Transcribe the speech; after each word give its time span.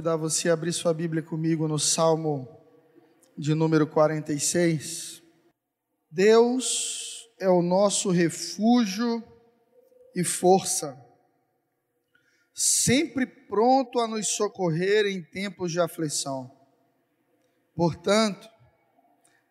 convidar 0.00 0.16
você 0.16 0.48
a 0.48 0.54
abrir 0.54 0.72
sua 0.72 0.94
Bíblia 0.94 1.22
comigo 1.22 1.68
no 1.68 1.78
Salmo 1.78 2.48
de 3.36 3.54
número 3.54 3.86
46. 3.86 5.22
Deus 6.10 7.28
é 7.38 7.50
o 7.50 7.60
nosso 7.60 8.08
refúgio 8.08 9.22
e 10.16 10.24
força, 10.24 10.98
sempre 12.54 13.26
pronto 13.26 14.00
a 14.00 14.08
nos 14.08 14.26
socorrer 14.28 15.04
em 15.04 15.22
tempos 15.22 15.70
de 15.70 15.78
aflição. 15.78 16.50
Portanto, 17.76 18.48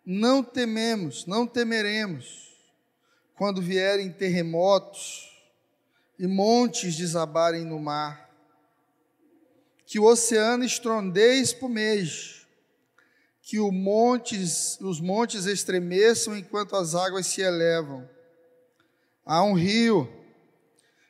não 0.04 0.44
tememos, 0.44 1.28
não 1.28 1.46
temeremos 1.46 2.58
quando 3.36 3.62
vierem 3.62 4.12
terremotos 4.12 5.30
e 6.18 6.26
montes 6.26 6.96
desabarem 6.96 7.64
no 7.64 7.80
mar 7.80 8.29
que 9.90 9.98
o 9.98 10.04
oceano 10.04 10.64
estrondeie 10.64 11.40
e 11.40 11.42
espumeje, 11.42 12.48
que 13.42 13.60
montes, 13.60 14.78
os 14.80 15.02
montes 15.02 15.48
estremeçam 15.48 16.38
enquanto 16.38 16.76
as 16.76 16.94
águas 16.94 17.26
se 17.26 17.42
elevam. 17.42 18.08
Há 19.26 19.44
um 19.44 19.54
rio, 19.54 20.08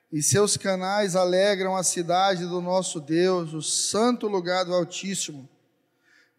e 0.09 0.23
seus 0.23 0.55
canais 0.55 1.13
alegram 1.13 1.75
a 1.75 1.83
cidade 1.83 2.45
do 2.45 2.61
nosso 2.61 3.01
Deus, 3.01 3.53
o 3.53 3.61
santo 3.61 4.29
lugar 4.29 4.63
do 4.63 4.73
Altíssimo. 4.73 5.49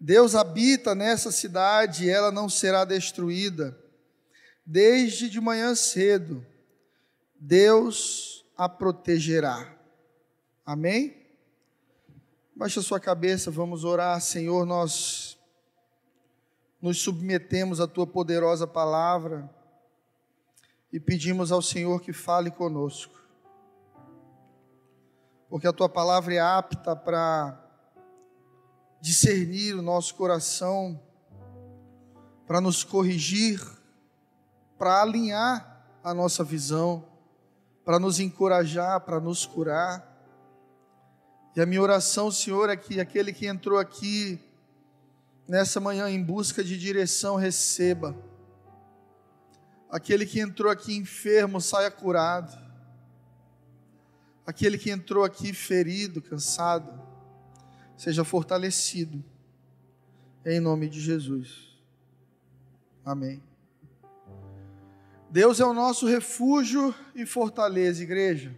Deus 0.01 0.35
habita 0.35 0.95
nessa 0.95 1.31
cidade 1.31 2.07
e 2.07 2.09
ela 2.09 2.33
não 2.33 2.49
será 2.49 2.87
destruída. 2.87 3.79
Desde 4.65 5.29
de 5.29 5.43
manhã 5.43 5.75
cedo, 5.75 6.43
Deus 7.39 8.47
a 8.57 8.67
protegerá. 8.67 9.77
Amém? 10.65 11.20
Baixa 12.61 12.83
sua 12.83 13.01
cabeça, 13.01 13.51
vamos 13.51 13.85
orar, 13.85 14.21
Senhor. 14.21 14.67
Nós 14.67 15.39
nos 16.79 17.01
submetemos 17.01 17.81
à 17.81 17.89
tua 17.89 18.07
poderosa 18.07 18.67
palavra 18.67 19.49
e 20.93 21.01
pedimos 21.01 21.51
ao 21.51 21.63
Senhor 21.63 22.03
que 22.03 22.13
fale 22.13 22.51
conosco, 22.51 23.19
porque 25.49 25.67
a 25.67 25.73
tua 25.73 25.89
palavra 25.89 26.35
é 26.35 26.39
apta 26.39 26.95
para 26.95 27.59
discernir 29.01 29.75
o 29.75 29.81
nosso 29.81 30.15
coração, 30.15 31.01
para 32.47 32.61
nos 32.61 32.85
corrigir, 32.85 33.59
para 34.77 35.01
alinhar 35.01 35.83
a 36.05 36.13
nossa 36.13 36.45
visão, 36.45 37.07
para 37.87 37.99
nos 37.99 38.21
encorajar, 38.21 39.01
para 39.01 39.19
nos 39.19 39.47
curar. 39.47 40.10
E 41.55 41.61
a 41.61 41.67
minha 41.67 41.83
oração, 41.83 42.31
Senhor, 42.31 42.71
é 42.71 42.77
que 42.77 43.01
aquele 43.01 43.33
que 43.33 43.47
entrou 43.47 43.79
aqui 43.79 44.39
nessa 45.49 45.81
manhã 45.81 46.09
em 46.09 46.23
busca 46.23 46.63
de 46.63 46.79
direção 46.79 47.35
receba. 47.35 48.17
Aquele 49.91 50.25
que 50.25 50.39
entrou 50.39 50.71
aqui 50.71 50.97
enfermo 50.97 51.61
saia 51.61 51.91
curado. 51.91 52.57
Aquele 54.47 54.79
que 54.79 54.91
entrou 54.91 55.25
aqui 55.25 55.53
ferido, 55.53 56.23
cansado, 56.23 57.03
seja 57.97 58.23
fortalecido. 58.25 59.23
Em 60.47 60.61
nome 60.61 60.89
de 60.89 61.01
Jesus. 61.01 61.77
Amém. 63.05 63.43
Deus 65.29 65.59
é 65.59 65.65
o 65.65 65.75
nosso 65.75 66.07
refúgio 66.07 66.95
e 67.13 67.27
fortaleza, 67.27 68.03
igreja 68.05 68.57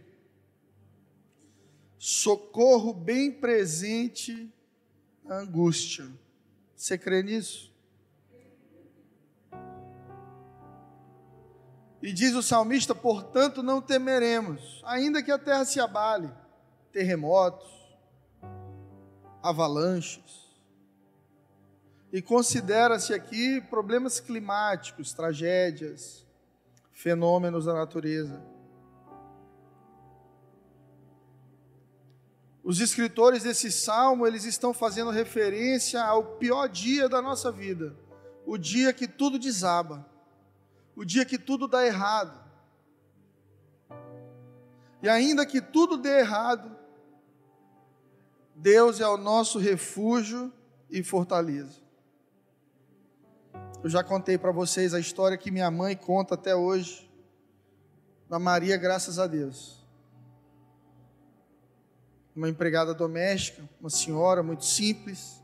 socorro 2.05 2.93
bem 2.93 3.31
presente 3.31 4.53
na 5.23 5.37
angústia. 5.37 6.11
Você 6.75 6.99
crê 6.99 7.23
nisso? 7.23 7.73
E 12.03 12.13
diz 12.13 12.35
o 12.35 12.43
salmista: 12.43 12.93
portanto, 12.93 13.63
não 13.63 13.81
temeremos, 13.81 14.83
ainda 14.85 15.23
que 15.23 15.31
a 15.31 15.39
terra 15.39 15.65
se 15.65 15.79
abale, 15.79 16.29
terremotos, 16.91 17.71
avalanches. 19.41 20.51
E 22.13 22.21
considera-se 22.21 23.15
aqui 23.15 23.61
problemas 23.61 24.19
climáticos, 24.19 25.13
tragédias, 25.13 26.27
fenômenos 26.91 27.67
da 27.67 27.75
natureza. 27.75 28.52
Os 32.65 32.81
escritores 32.81 33.43
desse 33.43 33.73
salmo, 33.73 34.27
eles 34.27 34.45
estão 34.45 34.73
fazendo 34.73 35.11
referência 35.11 36.01
ao 36.03 36.37
pior 36.37 36.69
dia 36.69 37.09
da 37.09 37.21
nossa 37.21 37.51
vida, 37.51 37.97
o 38.47 38.57
dia 38.57 38.93
que 38.93 39.09
tudo 39.09 39.39
desaba, 39.39 40.07
o 40.95 41.05
dia 41.05 41.25
que 41.25 41.39
tudo 41.39 41.67
dá 41.67 41.85
errado. 41.85 42.41
E 45.03 45.09
ainda 45.09 45.45
que 45.45 45.61
tudo 45.61 45.97
dê 45.97 46.21
errado, 46.21 46.77
Deus 48.55 49.01
é 49.01 49.09
o 49.09 49.17
nosso 49.17 49.59
refúgio 49.59 50.53
e 50.89 51.03
fortaleza. 51.03 51.83
Eu 53.83 53.91
já 53.91 54.05
contei 54.05 54.39
para 54.39 54.53
vocês 54.53 54.95
a 54.95 55.01
história 55.01 55.37
que 55.37 55.51
minha 55.51 55.69
mãe 55.69 55.97
conta 55.97 56.37
até 56.37 56.55
hoje, 56.55 57.11
da 58.29 58.39
Maria, 58.39 58.77
graças 58.77 59.19
a 59.19 59.27
Deus 59.27 59.82
uma 62.35 62.49
empregada 62.49 62.95
doméstica, 62.95 63.63
uma 63.81 63.91
senhora 63.91 64.43
muito 64.43 64.65
simples, 64.65 65.43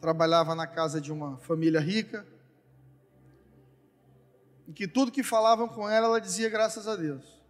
trabalhava 0.00 0.54
na 0.54 0.66
casa 0.66 1.00
de 1.00 1.12
uma 1.12 1.38
família 1.38 1.80
rica, 1.80 2.26
em 4.66 4.72
que 4.72 4.88
tudo 4.88 5.12
que 5.12 5.22
falavam 5.22 5.68
com 5.68 5.88
ela, 5.88 6.06
ela 6.06 6.20
dizia 6.20 6.48
graças 6.48 6.88
a 6.88 6.96
Deus. 6.96 7.40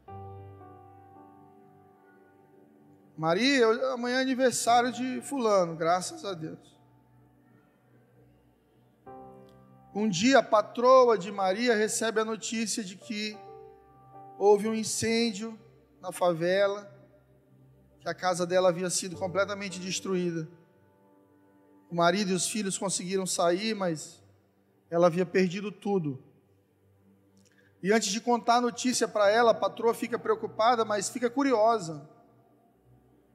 Maria, 3.17 3.67
amanhã 3.93 4.19
é 4.19 4.23
aniversário 4.23 4.93
de 4.93 5.21
fulano, 5.21 5.77
graças 5.77 6.25
a 6.25 6.35
Deus. 6.35 6.75
Um 9.95 10.09
dia 10.09 10.39
a 10.39 10.43
patroa 10.43 11.17
de 11.17 11.31
Maria 11.31 11.77
recebe 11.77 12.21
a 12.21 12.25
notícia 12.25 12.83
de 12.83 12.97
que 12.97 13.39
houve 14.37 14.69
um 14.69 14.75
incêndio 14.75 15.57
na 16.01 16.11
favela 16.11 16.94
que 18.05 18.09
a 18.11 18.15
casa 18.15 18.47
dela 18.47 18.69
havia 18.69 18.91
sido 18.91 19.17
completamente 19.17 19.81
destruída. 19.81 20.47
O 21.91 21.95
marido 21.95 22.33
e 22.33 22.35
os 22.35 22.47
filhos 22.47 22.77
conseguiram 22.77 23.25
sair, 23.25 23.75
mas 23.75 24.23
ela 24.91 25.07
havia 25.07 25.25
perdido 25.25 25.73
tudo. 25.73 26.23
E 27.83 27.91
antes 27.91 28.13
de 28.13 28.21
contar 28.21 28.57
a 28.57 28.61
notícia 28.61 29.09
para 29.09 29.31
ela, 29.31 29.53
a 29.53 29.55
patroa 29.55 29.95
fica 29.95 30.19
preocupada, 30.19 30.85
mas 30.85 31.09
fica 31.09 31.31
curiosa. 31.31 32.07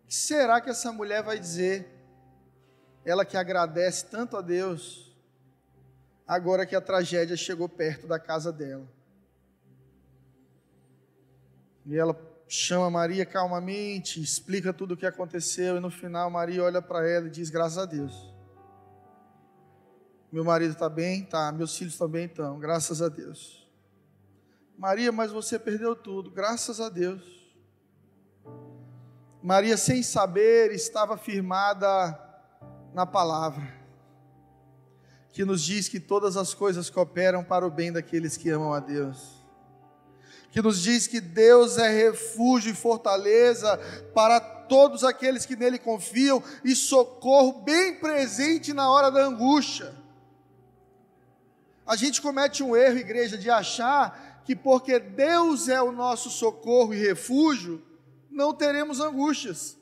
O 0.04 0.08
que 0.08 0.14
será 0.14 0.62
que 0.62 0.70
essa 0.70 0.92
mulher 0.92 1.24
vai 1.24 1.40
dizer? 1.40 1.90
Ela 3.04 3.26
que 3.26 3.38
agradece 3.38 4.06
tanto 4.06 4.38
a 4.38 4.42
Deus, 4.42 5.18
agora 6.28 6.64
que 6.64 6.76
a 6.76 6.82
tragédia 6.82 7.36
chegou 7.36 7.68
perto 7.68 8.06
da 8.06 8.20
casa 8.20 8.54
dela. 8.54 8.88
E 11.88 11.98
ela 11.98 12.29
chama 12.50 12.90
Maria 12.90 13.28
calmamente, 13.28 14.20
explica 14.20 14.74
tudo 14.74 14.96
o 14.96 14.98
que 14.98 15.06
aconteceu 15.06 15.78
e 15.78 15.80
no 15.80 15.92
final 15.92 16.32
Maria 16.32 16.64
olha 16.64 16.82
para 16.82 17.08
ela 17.08 17.28
e 17.28 17.30
diz: 17.30 17.52
Graças 17.52 17.78
a 17.78 17.86
Deus. 17.86 18.34
Meu 20.32 20.44
marido 20.44 20.74
está 20.74 20.90
bem? 20.90 21.24
Tá. 21.24 21.52
Meus 21.52 21.78
filhos 21.78 21.98
também 21.98 22.26
estão, 22.26 22.60
graças 22.60 23.02
a 23.02 23.08
Deus. 23.08 23.70
Maria, 24.78 25.12
mas 25.12 25.32
você 25.32 25.60
perdeu 25.60 25.96
tudo, 25.96 26.32
graças 26.32 26.80
a 26.80 26.90
Deus. 26.90 27.22
Maria, 29.44 29.78
sem 29.78 30.02
saber, 30.02 30.72
estava 30.72 31.18
firmada 31.18 32.20
na 32.94 33.06
palavra, 33.06 33.74
que 35.32 35.46
nos 35.46 35.62
diz 35.62 35.88
que 35.88 36.00
todas 36.00 36.36
as 36.36 36.54
coisas 36.54 36.90
cooperam 36.90 37.44
para 37.44 37.66
o 37.66 37.72
bem 37.72 37.92
daqueles 37.92 38.36
que 38.36 38.50
amam 38.50 38.74
a 38.74 38.80
Deus 38.80 39.39
que 40.52 40.62
nos 40.62 40.82
diz 40.82 41.08
que 41.08 41.22
Deus 41.22 41.78
é 41.78 41.90
refúgio 41.90 42.72
e 42.72 42.76
fortaleza 42.76 43.78
para 44.14 44.40
todos 44.40 45.04
aqueles 45.04 45.46
que 45.46 45.56
nele 45.56 45.80
confiam 45.80 46.44
e 46.64 46.76
socorro 46.76 47.62
bem 47.62 47.96
presente 47.96 48.74
na 48.74 48.90
hora 48.90 49.10
da 49.10 49.24
angústia. 49.24 49.94
A 51.86 51.96
gente 51.96 52.22
comete 52.22 52.62
um 52.62 52.76
erro, 52.76 53.00
igreja, 53.00 53.38
de 53.38 53.50
achar 53.50 54.44
que 54.46 54.56
porque 54.56 55.00
Deus 55.00 55.68
é 55.68 55.82
o 55.82 55.92
nosso 55.92 56.30
socorro 56.30 56.94
e 56.94 57.00
refúgio, 57.00 57.82
não 58.30 58.54
teremos 58.54 59.00
angústias. 59.00 59.79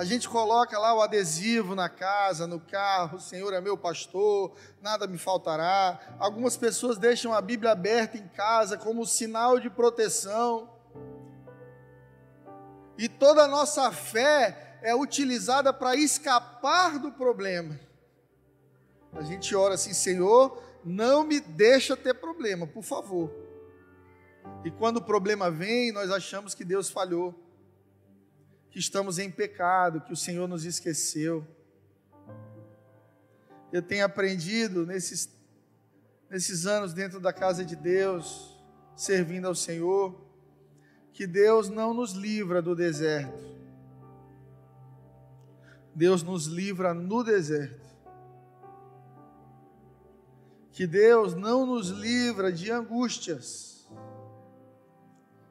A 0.00 0.04
gente 0.06 0.26
coloca 0.30 0.78
lá 0.78 0.94
o 0.94 1.02
adesivo 1.02 1.74
na 1.74 1.86
casa, 1.86 2.46
no 2.46 2.58
carro, 2.58 3.18
o 3.18 3.20
Senhor 3.20 3.52
é 3.52 3.60
meu 3.60 3.76
pastor, 3.76 4.56
nada 4.80 5.06
me 5.06 5.18
faltará. 5.18 6.16
Algumas 6.18 6.56
pessoas 6.56 6.96
deixam 6.96 7.34
a 7.34 7.40
Bíblia 7.42 7.72
aberta 7.72 8.16
em 8.16 8.26
casa 8.28 8.78
como 8.78 9.04
sinal 9.04 9.60
de 9.60 9.68
proteção. 9.68 10.70
E 12.96 13.10
toda 13.10 13.42
a 13.42 13.46
nossa 13.46 13.92
fé 13.92 14.78
é 14.80 14.94
utilizada 14.94 15.70
para 15.70 15.94
escapar 15.94 16.98
do 16.98 17.12
problema. 17.12 17.78
A 19.12 19.20
gente 19.20 19.54
ora 19.54 19.74
assim, 19.74 19.92
Senhor, 19.92 20.62
não 20.82 21.24
me 21.24 21.40
deixa 21.40 21.94
ter 21.94 22.14
problema, 22.14 22.66
por 22.66 22.82
favor. 22.82 23.30
E 24.64 24.70
quando 24.70 24.96
o 24.96 25.04
problema 25.04 25.50
vem, 25.50 25.92
nós 25.92 26.10
achamos 26.10 26.54
que 26.54 26.64
Deus 26.64 26.88
falhou, 26.88 27.49
que 28.70 28.78
estamos 28.78 29.18
em 29.18 29.30
pecado, 29.30 30.00
que 30.00 30.12
o 30.12 30.16
Senhor 30.16 30.48
nos 30.48 30.64
esqueceu. 30.64 31.46
Eu 33.72 33.82
tenho 33.82 34.04
aprendido 34.04 34.86
nesses, 34.86 35.28
nesses 36.28 36.66
anos 36.66 36.92
dentro 36.92 37.20
da 37.20 37.32
casa 37.32 37.64
de 37.64 37.76
Deus, 37.76 38.58
servindo 38.96 39.46
ao 39.46 39.54
Senhor, 39.54 40.18
que 41.12 41.26
Deus 41.26 41.68
não 41.68 41.92
nos 41.92 42.12
livra 42.12 42.62
do 42.62 42.74
deserto. 42.74 43.50
Deus 45.94 46.22
nos 46.22 46.46
livra 46.46 46.94
no 46.94 47.22
deserto 47.22 47.90
que 50.80 50.86
Deus 50.86 51.34
não 51.34 51.66
nos 51.66 51.88
livra 51.88 52.50
de 52.50 52.70
angústias, 52.70 53.86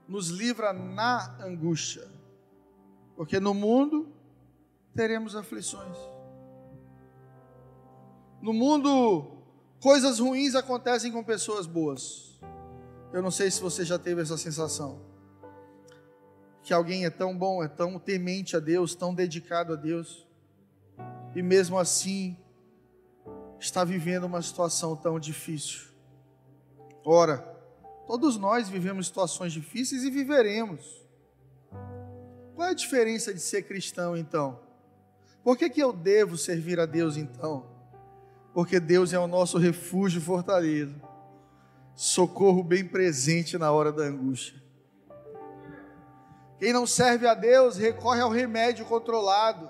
nos 0.08 0.30
livra 0.30 0.74
na 0.74 1.38
angústia, 1.40 2.08
porque 3.20 3.38
no 3.38 3.54
mundo 3.54 4.08
teremos 4.96 5.36
aflições. 5.36 5.98
No 8.42 8.54
mundo, 8.54 9.44
coisas 9.82 10.20
ruins 10.20 10.56
acontecem 10.56 11.12
com 11.12 11.22
pessoas 11.22 11.68
boas. 11.68 12.40
Eu 13.12 13.22
não 13.22 13.30
sei 13.30 13.52
se 13.52 13.60
você 13.60 13.84
já 13.84 14.00
teve 14.00 14.22
essa 14.22 14.38
sensação. 14.38 15.02
Que 16.64 16.74
alguém 16.74 17.04
é 17.04 17.10
tão 17.10 17.38
bom, 17.38 17.62
é 17.62 17.68
tão 17.68 18.00
temente 18.00 18.56
a 18.56 18.60
Deus, 18.62 18.96
tão 18.96 19.14
dedicado 19.14 19.74
a 19.74 19.76
Deus, 19.76 20.26
e 21.36 21.42
mesmo 21.42 21.78
assim 21.78 22.38
está 23.60 23.84
vivendo 23.84 24.24
uma 24.24 24.42
situação 24.42 24.96
tão 24.96 25.20
difícil. 25.20 25.90
Ora, 27.04 27.40
todos 28.08 28.38
nós 28.38 28.70
vivemos 28.70 29.08
situações 29.08 29.52
difíceis 29.52 30.04
e 30.04 30.10
viveremos. 30.10 31.09
Qual 32.60 32.68
é 32.68 32.72
a 32.72 32.76
diferença 32.76 33.34
de 33.34 33.40
ser 33.40 33.62
cristão 33.62 34.18
então? 34.18 34.60
Por 35.42 35.58
que, 35.58 35.70
que 35.70 35.82
eu 35.82 35.94
devo 35.94 36.38
servir 36.38 36.78
a 36.78 36.86
Deus 36.86 37.16
então? 37.16 37.66
Porque 38.54 38.82
Deus 38.82 39.14
é 39.14 39.18
o 39.18 39.28
nosso 39.28 39.58
refúgio 39.58 40.20
fortaleza, 40.20 40.94
socorro 41.96 42.62
bem 42.62 42.86
presente 42.86 43.58
na 43.58 43.72
hora 43.72 43.94
da 43.94 44.04
angústia. 44.04 44.62
Quem 46.58 46.74
não 46.74 46.86
serve 46.86 47.26
a 47.28 47.34
Deus 47.34 47.78
recorre 47.78 48.20
ao 48.20 48.30
remédio 48.30 48.86
controlado 48.86 49.70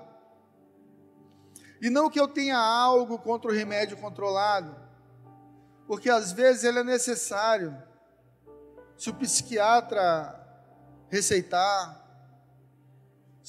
e 1.80 1.88
não 1.88 2.10
que 2.10 2.18
eu 2.18 2.26
tenha 2.26 2.58
algo 2.58 3.20
contra 3.20 3.52
o 3.52 3.54
remédio 3.54 3.96
controlado, 3.98 4.74
porque 5.86 6.10
às 6.10 6.32
vezes 6.32 6.64
ele 6.64 6.80
é 6.80 6.84
necessário. 6.84 7.72
Se 8.96 9.10
o 9.10 9.14
psiquiatra 9.14 10.36
receitar, 11.08 11.99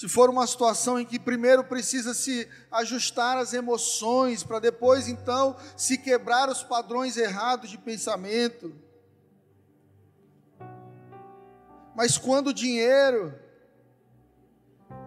se 0.02 0.10
for 0.10 0.32
uma 0.32 0.48
situação 0.48 1.00
em 1.00 1.06
que 1.06 1.20
primeiro 1.20 1.64
precisa 1.64 2.16
se 2.16 2.50
ajustar 2.72 3.38
as 3.38 3.54
emoções, 3.54 4.42
para 4.42 4.58
depois 4.58 5.08
então 5.08 5.56
se 5.78 5.96
quebrar 5.96 6.50
os 6.50 6.64
padrões 6.64 7.18
errados 7.18 7.70
de 7.70 7.78
pensamento. 7.78 8.74
Mas 11.96 12.18
quando 12.18 12.48
o 12.48 12.54
dinheiro, 12.54 13.32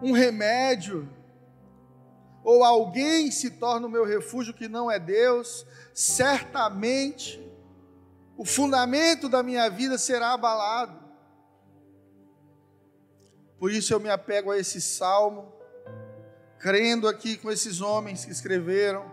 um 0.00 0.12
remédio, 0.12 1.12
ou 2.44 2.62
alguém 2.62 3.32
se 3.32 3.50
torna 3.50 3.88
o 3.88 3.90
meu 3.90 4.04
refúgio 4.04 4.54
que 4.54 4.68
não 4.68 4.88
é 4.88 5.00
Deus, 5.00 5.66
certamente 5.92 7.44
o 8.36 8.44
fundamento 8.44 9.28
da 9.28 9.42
minha 9.42 9.68
vida 9.68 9.98
será 9.98 10.34
abalado. 10.34 11.03
Por 13.64 13.72
isso 13.72 13.94
eu 13.94 13.98
me 13.98 14.10
apego 14.10 14.50
a 14.50 14.58
esse 14.58 14.78
salmo, 14.78 15.50
crendo 16.58 17.08
aqui 17.08 17.34
com 17.38 17.50
esses 17.50 17.80
homens 17.80 18.22
que 18.22 18.30
escreveram, 18.30 19.10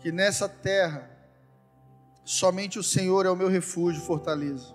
que 0.00 0.10
nessa 0.10 0.48
terra 0.48 1.08
somente 2.24 2.80
o 2.80 2.82
Senhor 2.82 3.26
é 3.26 3.30
o 3.30 3.36
meu 3.36 3.46
refúgio, 3.46 4.02
fortaleza. 4.02 4.74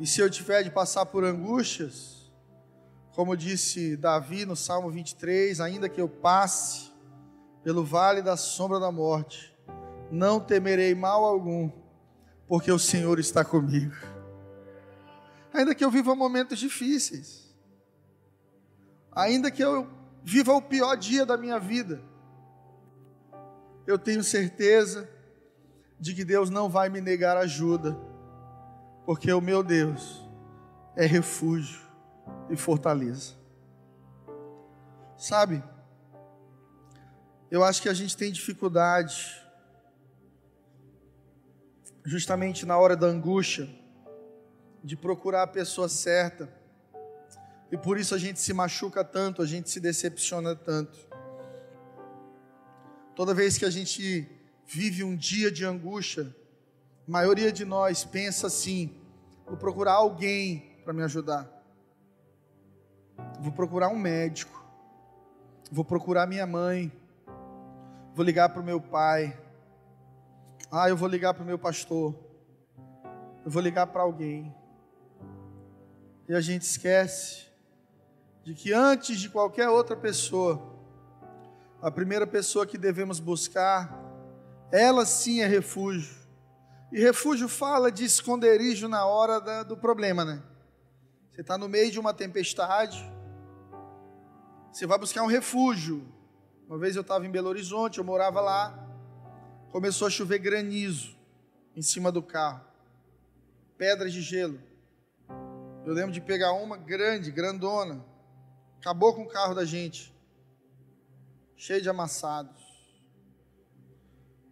E 0.00 0.04
se 0.04 0.20
eu 0.20 0.28
tiver 0.28 0.64
de 0.64 0.70
passar 0.72 1.06
por 1.06 1.22
angústias, 1.22 2.28
como 3.14 3.36
disse 3.36 3.96
Davi 3.96 4.44
no 4.44 4.56
Salmo 4.56 4.90
23, 4.90 5.60
ainda 5.60 5.88
que 5.88 6.00
eu 6.00 6.08
passe 6.08 6.90
pelo 7.62 7.84
vale 7.84 8.20
da 8.20 8.36
sombra 8.36 8.80
da 8.80 8.90
morte, 8.90 9.56
não 10.10 10.40
temerei 10.40 10.92
mal 10.92 11.24
algum, 11.24 11.70
porque 12.48 12.72
o 12.72 12.80
Senhor 12.80 13.20
está 13.20 13.44
comigo. 13.44 13.94
Ainda 15.52 15.74
que 15.74 15.84
eu 15.84 15.90
viva 15.90 16.14
momentos 16.14 16.58
difíceis, 16.58 17.54
ainda 19.10 19.50
que 19.50 19.62
eu 19.62 19.88
viva 20.22 20.52
o 20.52 20.62
pior 20.62 20.96
dia 20.96 21.26
da 21.26 21.36
minha 21.36 21.58
vida, 21.58 22.02
eu 23.86 23.98
tenho 23.98 24.22
certeza 24.22 25.08
de 25.98 26.14
que 26.14 26.24
Deus 26.24 26.48
não 26.48 26.68
vai 26.68 26.88
me 26.88 27.00
negar 27.00 27.36
ajuda, 27.36 27.96
porque 29.04 29.32
o 29.32 29.40
meu 29.40 29.62
Deus 29.62 30.22
é 30.96 31.06
refúgio 31.06 31.80
e 32.48 32.56
fortaleza. 32.56 33.34
Sabe, 35.16 35.62
eu 37.50 37.62
acho 37.62 37.82
que 37.82 37.88
a 37.88 37.94
gente 37.94 38.16
tem 38.16 38.32
dificuldade, 38.32 39.40
justamente 42.04 42.64
na 42.64 42.78
hora 42.78 42.96
da 42.96 43.06
angústia, 43.06 43.68
de 44.82 44.96
procurar 44.96 45.42
a 45.42 45.46
pessoa 45.46 45.88
certa, 45.88 46.48
e 47.70 47.76
por 47.76 47.98
isso 47.98 48.14
a 48.14 48.18
gente 48.18 48.38
se 48.38 48.52
machuca 48.52 49.02
tanto, 49.02 49.40
a 49.40 49.46
gente 49.46 49.70
se 49.70 49.80
decepciona 49.80 50.54
tanto. 50.54 50.98
Toda 53.14 53.32
vez 53.32 53.56
que 53.56 53.64
a 53.64 53.70
gente 53.70 54.28
vive 54.66 55.02
um 55.02 55.16
dia 55.16 55.50
de 55.50 55.64
angústia, 55.64 56.34
a 57.06 57.10
maioria 57.10 57.50
de 57.50 57.64
nós 57.64 58.04
pensa 58.04 58.46
assim: 58.46 58.94
vou 59.46 59.56
procurar 59.56 59.94
alguém 59.94 60.80
para 60.84 60.92
me 60.92 61.02
ajudar. 61.02 61.48
Vou 63.40 63.52
procurar 63.52 63.88
um 63.88 63.98
médico, 63.98 64.64
vou 65.70 65.84
procurar 65.84 66.26
minha 66.26 66.46
mãe, 66.46 66.92
vou 68.14 68.24
ligar 68.24 68.48
para 68.50 68.60
o 68.60 68.64
meu 68.64 68.80
pai, 68.80 69.38
ah, 70.70 70.88
eu 70.88 70.96
vou 70.96 71.08
ligar 71.08 71.34
para 71.34 71.42
o 71.42 71.46
meu 71.46 71.58
pastor, 71.58 72.14
eu 73.44 73.50
vou 73.50 73.62
ligar 73.62 73.86
para 73.86 74.02
alguém. 74.02 74.54
E 76.28 76.34
a 76.34 76.40
gente 76.40 76.62
esquece 76.62 77.46
de 78.44 78.54
que 78.54 78.72
antes 78.72 79.18
de 79.20 79.28
qualquer 79.28 79.68
outra 79.68 79.96
pessoa, 79.96 80.60
a 81.80 81.90
primeira 81.90 82.26
pessoa 82.26 82.66
que 82.66 82.78
devemos 82.78 83.20
buscar, 83.20 84.00
ela 84.70 85.04
sim 85.04 85.40
é 85.40 85.46
refúgio. 85.46 86.16
E 86.92 87.00
refúgio 87.00 87.48
fala 87.48 87.90
de 87.90 88.04
esconderijo 88.04 88.88
na 88.88 89.04
hora 89.04 89.40
da, 89.40 89.62
do 89.62 89.76
problema, 89.76 90.24
né? 90.24 90.42
Você 91.30 91.40
está 91.40 91.56
no 91.56 91.68
meio 91.68 91.90
de 91.90 91.98
uma 91.98 92.12
tempestade, 92.12 93.02
você 94.72 94.86
vai 94.86 94.98
buscar 94.98 95.22
um 95.22 95.26
refúgio. 95.26 96.06
Uma 96.66 96.78
vez 96.78 96.96
eu 96.96 97.02
estava 97.02 97.26
em 97.26 97.30
Belo 97.30 97.48
Horizonte, 97.48 97.98
eu 97.98 98.04
morava 98.04 98.40
lá. 98.40 98.88
Começou 99.70 100.06
a 100.06 100.10
chover 100.10 100.38
granizo 100.38 101.16
em 101.74 101.82
cima 101.82 102.12
do 102.12 102.22
carro, 102.22 102.64
pedras 103.76 104.12
de 104.12 104.22
gelo. 104.22 104.58
Eu 105.84 105.92
lembro 105.92 106.12
de 106.12 106.20
pegar 106.20 106.52
uma 106.52 106.76
grande, 106.76 107.30
grandona, 107.30 108.04
acabou 108.78 109.14
com 109.14 109.22
o 109.22 109.28
carro 109.28 109.54
da 109.54 109.64
gente, 109.64 110.14
cheio 111.56 111.82
de 111.82 111.88
amassados. 111.88 112.62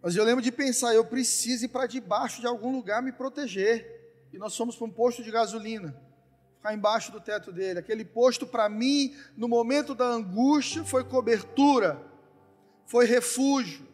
Mas 0.01 0.15
eu 0.15 0.23
lembro 0.23 0.41
de 0.41 0.51
pensar, 0.51 0.93
eu 0.93 1.05
preciso 1.05 1.65
ir 1.65 1.67
para 1.69 1.87
debaixo 1.87 2.41
de 2.41 2.47
algum 2.47 2.71
lugar 2.71 3.01
me 3.01 3.11
proteger. 3.11 3.99
E 4.33 4.37
nós 4.37 4.57
fomos 4.57 4.75
para 4.75 4.87
um 4.87 4.91
posto 4.91 5.23
de 5.23 5.31
gasolina 5.31 5.95
ficar 6.57 6.73
embaixo 6.75 7.11
do 7.11 7.19
teto 7.19 7.51
dele. 7.51 7.79
Aquele 7.79 8.05
posto 8.05 8.45
para 8.45 8.69
mim, 8.69 9.15
no 9.35 9.47
momento 9.47 9.95
da 9.95 10.05
angústia, 10.05 10.83
foi 10.83 11.03
cobertura, 11.03 11.99
foi 12.85 13.05
refúgio. 13.05 13.87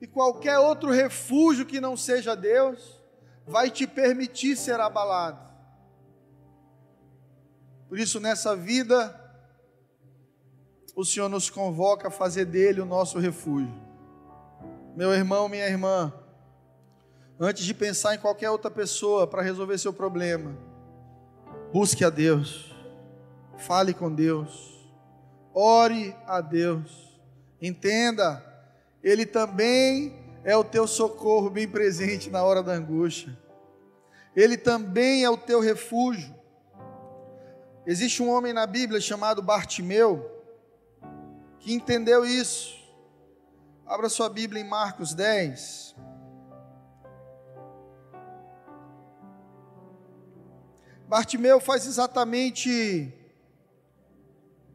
E 0.00 0.06
qualquer 0.06 0.58
outro 0.58 0.90
refúgio 0.90 1.66
que 1.66 1.80
não 1.80 1.96
seja 1.96 2.36
Deus, 2.36 3.02
vai 3.46 3.70
te 3.70 3.86
permitir 3.86 4.56
ser 4.56 4.78
abalado. 4.78 5.45
Por 7.88 7.98
isso, 7.98 8.20
nessa 8.20 8.56
vida, 8.56 9.14
o 10.94 11.04
Senhor 11.04 11.28
nos 11.28 11.50
convoca 11.50 12.08
a 12.08 12.10
fazer 12.10 12.44
dele 12.44 12.80
o 12.80 12.86
nosso 12.86 13.18
refúgio. 13.18 13.74
Meu 14.96 15.12
irmão, 15.12 15.48
minha 15.48 15.66
irmã, 15.66 16.12
antes 17.38 17.64
de 17.64 17.74
pensar 17.74 18.14
em 18.14 18.18
qualquer 18.18 18.50
outra 18.50 18.70
pessoa 18.70 19.26
para 19.26 19.42
resolver 19.42 19.78
seu 19.78 19.92
problema, 19.92 20.56
Busque 21.72 22.04
a 22.04 22.10
Deus, 22.10 22.74
fale 23.58 23.92
com 23.92 24.10
Deus, 24.10 24.88
ore 25.52 26.14
a 26.26 26.40
Deus, 26.40 27.20
entenda, 27.60 28.42
Ele 29.02 29.26
também 29.26 30.14
é 30.44 30.56
o 30.56 30.62
teu 30.62 30.86
socorro 30.86 31.50
bem 31.50 31.68
presente 31.68 32.30
na 32.30 32.42
hora 32.44 32.62
da 32.62 32.72
angústia, 32.72 33.36
Ele 34.34 34.56
também 34.56 35.24
é 35.24 35.30
o 35.30 35.36
teu 35.36 35.60
refúgio. 35.60 36.35
Existe 37.86 38.20
um 38.20 38.28
homem 38.30 38.52
na 38.52 38.66
Bíblia 38.66 39.00
chamado 39.00 39.40
Bartimeu, 39.40 40.28
que 41.60 41.72
entendeu 41.72 42.26
isso. 42.26 42.74
Abra 43.86 44.08
sua 44.08 44.28
Bíblia 44.28 44.60
em 44.60 44.68
Marcos 44.68 45.14
10. 45.14 45.94
Bartimeu 51.06 51.60
faz 51.60 51.86
exatamente 51.86 53.14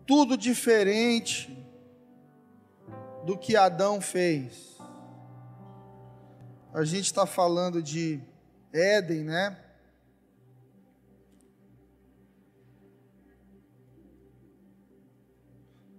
tudo 0.08 0.38
diferente 0.38 1.54
do 3.26 3.38
que 3.38 3.58
Adão 3.58 4.00
fez. 4.00 4.78
A 6.74 6.86
gente 6.86 7.08
está 7.08 7.26
falando 7.26 7.84
de 7.84 8.22
Éden, 8.72 9.26
né? 9.26 9.71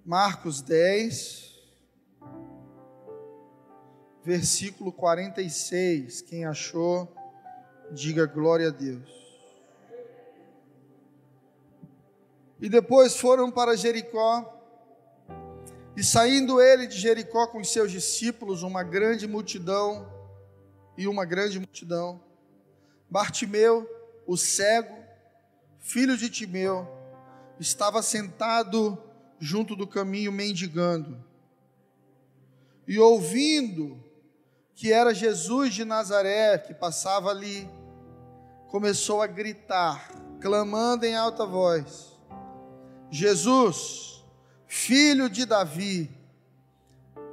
Marcos 0.04 0.60
10, 0.60 1.58
versículo 4.24 4.92
46. 4.92 6.22
Quem 6.22 6.44
achou, 6.44 7.14
diga 7.90 8.26
glória 8.26 8.68
a 8.68 8.70
Deus. 8.70 9.10
E 12.60 12.68
depois 12.68 13.16
foram 13.16 13.50
para 13.50 13.76
Jericó. 13.76 14.60
E 15.96 16.02
saindo 16.02 16.60
ele 16.60 16.86
de 16.86 16.98
Jericó 16.98 17.46
com 17.46 17.60
os 17.60 17.72
seus 17.72 17.92
discípulos, 17.92 18.62
uma 18.62 18.82
grande 18.82 19.28
multidão, 19.28 20.10
e 20.96 21.08
uma 21.08 21.24
grande 21.24 21.58
multidão, 21.58 22.20
Bartimeu, 23.08 23.88
o 24.26 24.36
cego, 24.36 24.94
filho 25.78 26.16
de 26.16 26.30
Timeu, 26.30 26.88
estava 27.58 28.02
sentado 28.02 28.98
junto 29.42 29.74
do 29.74 29.88
caminho 29.88 30.30
mendigando. 30.30 31.18
E 32.86 32.96
ouvindo 32.96 34.00
que 34.72 34.92
era 34.92 35.12
Jesus 35.12 35.74
de 35.74 35.84
Nazaré 35.84 36.58
que 36.58 36.72
passava 36.72 37.30
ali, 37.30 37.68
começou 38.68 39.20
a 39.20 39.26
gritar, 39.26 40.12
clamando 40.40 41.04
em 41.04 41.16
alta 41.16 41.44
voz: 41.44 42.16
Jesus, 43.10 44.24
filho 44.68 45.28
de 45.28 45.44
Davi, 45.44 46.08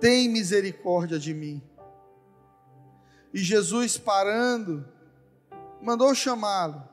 tem 0.02 0.28
misericórdia 0.28 1.20
de 1.20 1.32
mim. 1.32 1.62
E 3.32 3.38
Jesus, 3.38 4.00
parando, 4.00 4.84
mandou 5.80 6.16
chamá-lo. 6.16 6.90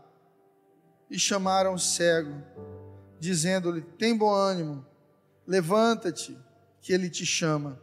E 1.09 1.19
chamaram 1.19 1.73
o 1.73 1.79
cego, 1.79 2.35
dizendo-lhe: 3.19 3.81
Tem 3.81 4.15
bom 4.15 4.31
ânimo, 4.31 4.85
levanta-te, 5.47 6.37
que 6.81 6.93
ele 6.93 7.09
te 7.09 7.25
chama. 7.25 7.81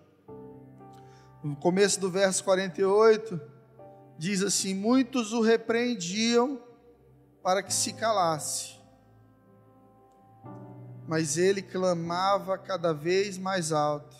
No 1.43 1.55
começo 1.55 1.99
do 1.99 2.09
verso 2.09 2.43
48, 2.43 3.39
diz 4.17 4.41
assim: 4.41 4.73
Muitos 4.73 5.33
o 5.33 5.41
repreendiam 5.41 6.61
para 7.41 7.61
que 7.61 7.73
se 7.73 7.93
calasse 7.93 8.83
mas 11.07 11.37
ele 11.37 11.61
clamava 11.61 12.57
cada 12.57 12.93
vez 12.93 13.37
mais 13.37 13.71
alto: 13.71 14.15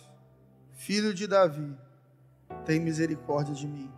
Filho 0.74 1.14
de 1.14 1.26
Davi, 1.26 1.76
tem 2.64 2.80
misericórdia 2.80 3.54
de 3.54 3.66
mim. 3.66 3.92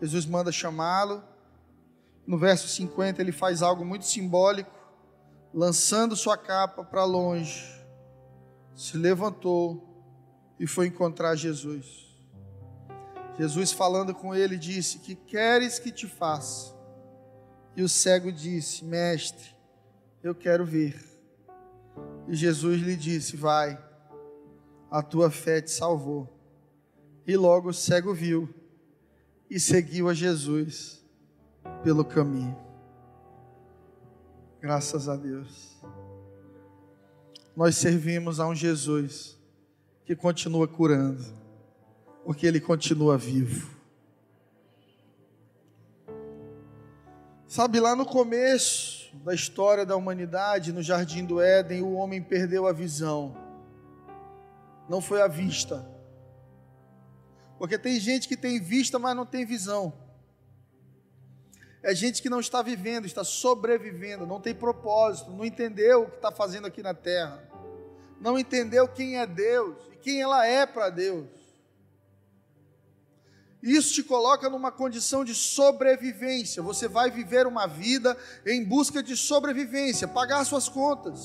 Jesus 0.00 0.26
manda 0.26 0.52
chamá-lo. 0.52 1.22
No 2.26 2.36
verso 2.36 2.68
50, 2.68 3.22
ele 3.22 3.32
faz 3.32 3.62
algo 3.62 3.86
muito 3.86 4.04
simbólico, 4.04 4.70
lançando 5.54 6.14
sua 6.14 6.36
capa 6.36 6.84
para 6.84 7.02
longe, 7.04 7.77
se 8.78 8.96
levantou 8.96 9.84
e 10.56 10.64
foi 10.64 10.86
encontrar 10.86 11.34
Jesus. 11.34 12.06
Jesus, 13.36 13.72
falando 13.72 14.14
com 14.14 14.32
ele, 14.32 14.56
disse: 14.56 15.00
Que 15.00 15.16
queres 15.16 15.80
que 15.80 15.90
te 15.90 16.06
faça? 16.06 16.72
E 17.76 17.82
o 17.82 17.88
cego 17.88 18.30
disse: 18.30 18.84
Mestre, 18.84 19.50
eu 20.22 20.32
quero 20.32 20.64
ver. 20.64 20.96
E 22.28 22.36
Jesus 22.36 22.80
lhe 22.80 22.94
disse: 22.94 23.36
Vai, 23.36 23.76
a 24.88 25.02
tua 25.02 25.28
fé 25.28 25.60
te 25.60 25.72
salvou. 25.72 26.32
E 27.26 27.36
logo 27.36 27.70
o 27.70 27.74
cego 27.74 28.14
viu 28.14 28.48
e 29.50 29.58
seguiu 29.58 30.08
a 30.08 30.14
Jesus 30.14 31.04
pelo 31.82 32.04
caminho. 32.04 32.56
Graças 34.60 35.08
a 35.08 35.16
Deus. 35.16 35.76
Nós 37.58 37.76
servimos 37.76 38.38
a 38.38 38.46
um 38.46 38.54
Jesus 38.54 39.36
que 40.04 40.14
continua 40.14 40.68
curando, 40.68 41.24
porque 42.24 42.46
ele 42.46 42.60
continua 42.60 43.18
vivo. 43.18 43.76
Sabe, 47.48 47.80
lá 47.80 47.96
no 47.96 48.06
começo, 48.06 49.12
da 49.24 49.34
história 49.34 49.84
da 49.84 49.96
humanidade, 49.96 50.72
no 50.72 50.80
jardim 50.84 51.24
do 51.24 51.40
Éden, 51.40 51.82
o 51.82 51.94
homem 51.94 52.22
perdeu 52.22 52.64
a 52.64 52.72
visão. 52.72 53.36
Não 54.88 55.00
foi 55.00 55.20
a 55.20 55.26
vista. 55.26 55.84
Porque 57.58 57.76
tem 57.76 57.98
gente 57.98 58.28
que 58.28 58.36
tem 58.36 58.60
vista, 58.60 59.00
mas 59.00 59.16
não 59.16 59.26
tem 59.26 59.44
visão. 59.44 59.92
É 61.82 61.94
gente 61.94 62.20
que 62.20 62.28
não 62.28 62.40
está 62.40 62.60
vivendo, 62.60 63.06
está 63.06 63.22
sobrevivendo, 63.22 64.26
não 64.26 64.40
tem 64.40 64.54
propósito, 64.54 65.30
não 65.30 65.44
entendeu 65.44 66.02
o 66.02 66.10
que 66.10 66.16
está 66.16 66.32
fazendo 66.32 66.66
aqui 66.66 66.82
na 66.82 66.94
terra, 66.94 67.42
não 68.20 68.38
entendeu 68.38 68.88
quem 68.88 69.18
é 69.18 69.26
Deus 69.26 69.76
e 69.92 69.96
quem 69.96 70.20
ela 70.20 70.44
é 70.44 70.66
para 70.66 70.90
Deus. 70.90 71.26
Isso 73.62 73.94
te 73.94 74.02
coloca 74.02 74.48
numa 74.48 74.70
condição 74.70 75.24
de 75.24 75.34
sobrevivência. 75.34 76.62
Você 76.62 76.86
vai 76.86 77.10
viver 77.10 77.46
uma 77.46 77.66
vida 77.66 78.16
em 78.46 78.64
busca 78.64 79.02
de 79.02 79.16
sobrevivência, 79.16 80.06
pagar 80.06 80.44
suas 80.44 80.68
contas, 80.68 81.20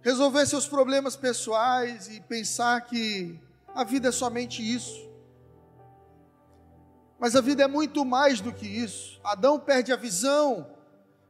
resolver 0.00 0.44
seus 0.46 0.66
problemas 0.66 1.14
pessoais 1.14 2.08
e 2.08 2.20
pensar 2.20 2.80
que 2.82 3.38
a 3.74 3.84
vida 3.84 4.08
é 4.08 4.12
somente 4.12 4.62
isso. 4.62 5.11
Mas 7.22 7.36
a 7.36 7.40
vida 7.40 7.62
é 7.62 7.68
muito 7.68 8.04
mais 8.04 8.40
do 8.40 8.52
que 8.52 8.66
isso. 8.66 9.20
Adão 9.22 9.56
perde 9.56 9.92
a 9.92 9.96
visão 9.96 10.66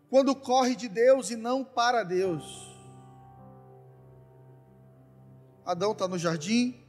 quando 0.08 0.34
corre 0.34 0.74
de 0.74 0.88
Deus 0.88 1.28
e 1.28 1.36
não 1.36 1.62
para 1.62 2.02
Deus. 2.02 2.74
Adão 5.66 5.92
está 5.92 6.08
no 6.08 6.16
jardim, 6.16 6.82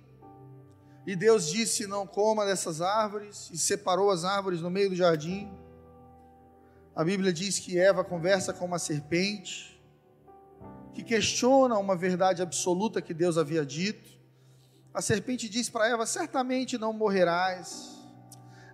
e 1.06 1.18
Deus 1.18 1.50
disse: 1.50 1.86
Não 1.86 2.08
coma 2.08 2.46
dessas 2.46 2.80
árvores, 2.80 3.50
e 3.52 3.58
separou 3.58 4.10
as 4.10 4.24
árvores 4.24 4.62
no 4.62 4.70
meio 4.70 4.92
do 4.92 4.96
jardim. 4.96 5.52
A 6.96 7.04
Bíblia 7.04 7.34
diz 7.34 7.60
que 7.60 7.78
Eva 7.78 8.06
conversa 8.06 8.54
com 8.54 8.64
uma 8.64 8.80
serpente, 8.80 9.84
que 10.94 11.04
questiona 11.04 11.78
uma 11.78 11.98
verdade 11.98 12.42
absoluta 12.42 13.02
que 13.02 13.14
Deus 13.14 13.38
havia 13.38 13.66
dito. 13.66 14.18
A 14.94 15.02
serpente 15.02 15.50
diz 15.50 15.70
para 15.70 15.90
Eva: 15.90 16.06
Certamente 16.06 16.78
não 16.78 16.94
morrerás. 16.94 18.02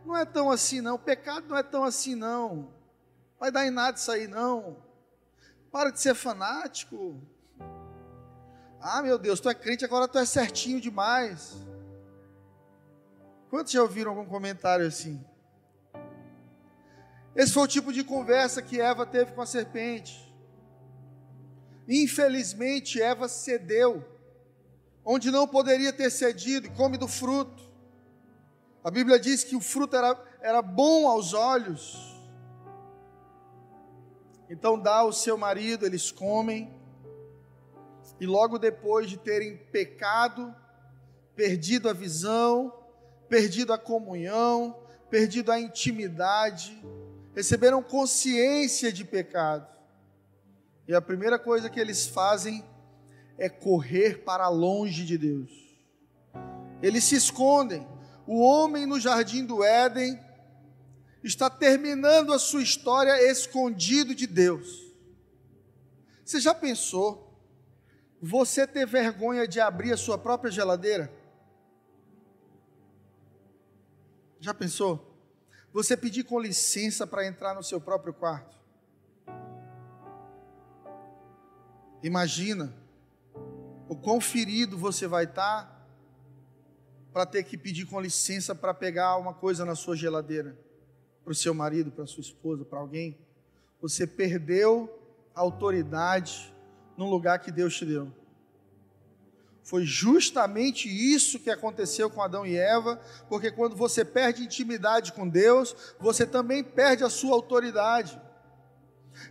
Não 0.06 0.18
é 0.18 0.25
tão 0.25 0.50
assim, 0.50 0.82
não. 0.82 0.98
Pecado 0.98 1.48
não 1.48 1.58
é 1.58 1.63
tão 1.63 1.84
assim, 1.84 2.15
não. 2.15 2.74
Vai 3.39 3.51
dar 3.51 3.65
em 3.65 3.72
nada 3.72 3.98
isso 3.98 4.12
aí, 4.12 4.27
não. 4.27 4.77
Para 5.72 5.91
de 5.91 6.01
ser 6.01 6.15
fanático. 6.15 7.22
Ah, 8.82 9.01
meu 9.01 9.18
Deus, 9.18 9.39
tu 9.39 9.50
é 9.50 9.53
crente, 9.53 9.86
agora 9.86 10.08
tu 10.08 10.18
é 10.18 10.25
certinho 10.25 10.79
demais. 10.79 11.56
Quantos 13.50 13.74
já 13.74 13.82
ouviram 13.82 14.12
algum 14.12 14.25
comentário 14.25 14.86
assim? 14.86 15.24
Esse 17.36 17.53
foi 17.53 17.63
o 17.63 17.68
tipo 17.68 17.94
de 17.94 18.03
conversa 18.03 18.62
que 18.62 18.79
Eva 18.79 19.06
teve 19.06 19.34
com 19.34 19.41
a 19.41 19.46
serpente. 19.46 20.29
Infelizmente, 21.88 23.01
Eva 23.01 23.27
cedeu, 23.27 24.06
onde 25.03 25.32
não 25.32 25.48
poderia 25.48 25.91
ter 25.91 26.10
cedido, 26.10 26.68
e 26.68 26.70
come 26.70 26.98
do 26.98 27.08
fruto. 27.08 27.69
A 28.83 28.89
Bíblia 28.89 29.19
diz 29.19 29.43
que 29.43 29.55
o 29.55 29.62
fruto 29.62 29.95
era, 29.95 30.17
era 30.41 30.62
bom 30.62 31.07
aos 31.07 31.33
olhos. 31.33 32.17
Então 34.50 34.79
dá 34.79 34.98
ao 34.98 35.13
seu 35.13 35.38
marido, 35.38 35.86
eles 35.86 36.12
comem, 36.12 36.74
e 38.19 38.25
logo 38.25 38.57
depois 38.57 39.09
de 39.09 39.17
terem 39.17 39.57
pecado, 39.57 40.53
perdido 41.36 41.88
a 41.88 41.93
visão, 41.93 42.74
perdido 43.29 43.71
a 43.71 43.77
comunhão, 43.77 44.75
perdido 45.09 45.51
a 45.51 45.59
intimidade, 45.59 46.83
receberam 47.33 47.81
consciência 47.81 48.91
de 48.91 49.05
pecado. 49.05 49.67
E 50.88 50.93
a 50.93 51.01
primeira 51.01 51.38
coisa 51.38 51.69
que 51.69 51.79
eles 51.79 52.07
fazem 52.07 52.65
é 53.38 53.48
correr 53.48 54.24
para 54.24 54.50
longe 54.50 55.05
de 55.05 55.17
Deus. 55.17 55.51
Eles 56.81 57.03
se 57.03 57.15
escondem. 57.15 57.88
O 58.31 58.41
homem 58.41 58.86
no 58.86 59.00
jardim 59.00 59.43
do 59.43 59.63
Éden 59.63 60.24
está 61.24 61.50
terminando 61.50 62.31
a 62.31 62.38
sua 62.38 62.62
história 62.62 63.19
escondido 63.24 64.13
de 64.13 64.27
Deus. 64.27 64.93
Você 66.24 66.39
já 66.39 66.53
pensou 66.53 67.33
você 68.21 68.67
ter 68.67 68.86
vergonha 68.86 69.48
de 69.48 69.59
abrir 69.59 69.93
a 69.93 69.98
sua 69.98 70.15
própria 70.15 70.51
geladeira? 70.51 71.12
Já 74.39 74.53
pensou? 74.53 75.12
Você 75.74 75.98
pedir 75.98 76.24
com 76.24 76.39
licença 76.39 77.07
para 77.07 77.25
entrar 77.25 77.55
no 77.55 77.63
seu 77.63 77.81
próprio 77.81 78.13
quarto? 78.13 78.55
Imagina 82.03 82.71
o 83.88 83.95
quão 83.95 84.21
ferido 84.21 84.77
você 84.77 85.07
vai 85.07 85.24
estar 85.24 85.78
para 87.12 87.25
ter 87.25 87.44
que 87.44 87.58
pedir 87.58 87.86
com 87.86 88.00
licença 88.00 88.54
para 88.54 88.74
pegar 88.74 89.18
uma 89.18 89.34
coisa 89.34 89.66
na 89.66 89.75
sua 89.75 89.96
geladeira, 89.96 90.58
para 91.24 91.32
o 91.32 91.36
seu 91.36 91.54
marido, 91.54 91.92
para 91.92 92.06
sua 92.06 92.22
esposa, 92.22 92.63
para 92.63 92.80
alguém. 92.80 93.18
Você 93.82 94.06
perdeu 94.06 94.89
a 95.36 95.42
autoridade 95.42 96.54
no 96.98 97.10
lugar 97.10 97.39
que 97.39 97.51
Deus 97.51 97.75
te 97.75 97.86
deu. 97.86 98.12
Foi 99.70 99.86
justamente 99.86 100.89
isso 100.89 101.39
que 101.39 101.51
aconteceu 101.51 102.10
com 102.10 102.24
Adão 102.24 102.44
e 102.44 102.58
Eva, 102.58 103.00
porque 103.28 103.51
quando 103.51 103.75
você 103.75 104.04
perde 104.04 104.44
intimidade 104.44 105.13
com 105.13 105.30
Deus, 105.30 105.75
você 106.00 106.25
também 106.25 106.63
perde 106.63 107.04
a 107.04 107.10
sua 107.10 107.36
autoridade. 107.36 108.20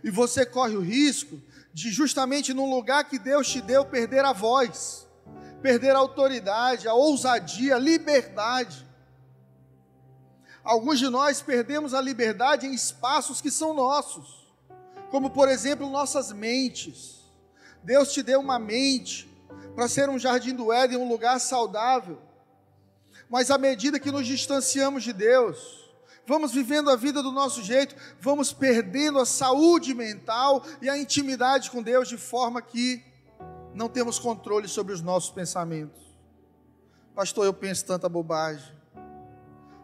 E 0.01 0.09
você 0.09 0.45
corre 0.45 0.77
o 0.77 0.81
risco 0.81 1.41
de 1.73 1.91
justamente 1.91 2.53
num 2.53 2.69
lugar 2.69 3.09
que 3.09 3.19
Deus 3.19 3.49
te 3.49 3.61
deu 3.61 3.83
perder 3.83 4.23
a 4.23 4.31
voz, 4.31 5.08
perder 5.61 5.95
a 5.95 5.99
autoridade, 5.99 6.87
a 6.87 6.93
ousadia, 6.93 7.75
a 7.75 7.79
liberdade. 7.79 8.85
Alguns 10.63 10.99
de 10.99 11.09
nós 11.09 11.41
perdemos 11.41 11.93
a 11.93 12.01
liberdade 12.01 12.67
em 12.67 12.73
espaços 12.73 13.41
que 13.41 13.51
são 13.51 13.73
nossos, 13.73 14.51
como 15.09 15.29
por 15.29 15.49
exemplo 15.49 15.89
nossas 15.89 16.31
mentes. 16.31 17.19
Deus 17.83 18.11
te 18.11 18.21
deu 18.21 18.39
uma 18.39 18.59
mente 18.59 19.29
para 19.75 19.87
ser 19.87 20.09
um 20.09 20.19
jardim 20.19 20.53
do 20.53 20.71
Éden, 20.71 20.97
um 20.97 21.09
lugar 21.09 21.39
saudável. 21.39 22.21
Mas 23.29 23.51
à 23.51 23.57
medida 23.57 23.99
que 23.99 24.11
nos 24.11 24.27
distanciamos 24.27 25.03
de 25.03 25.13
Deus, 25.13 25.89
vamos 26.25 26.51
vivendo 26.51 26.89
a 26.89 26.95
vida 26.95 27.23
do 27.23 27.31
nosso 27.31 27.63
jeito, 27.63 27.95
vamos 28.19 28.51
perdendo 28.51 29.19
a 29.19 29.25
saúde 29.25 29.93
mental 29.93 30.63
e 30.81 30.89
a 30.89 30.97
intimidade 30.97 31.71
com 31.71 31.81
Deus 31.81 32.07
de 32.07 32.17
forma 32.17 32.61
que 32.61 33.03
não 33.73 33.89
temos 33.89 34.19
controle 34.19 34.67
sobre 34.67 34.93
os 34.93 35.01
nossos 35.01 35.31
pensamentos. 35.31 36.01
Pastor, 37.15 37.45
eu 37.45 37.53
penso 37.53 37.85
tanta 37.85 38.07
bobagem. 38.07 38.73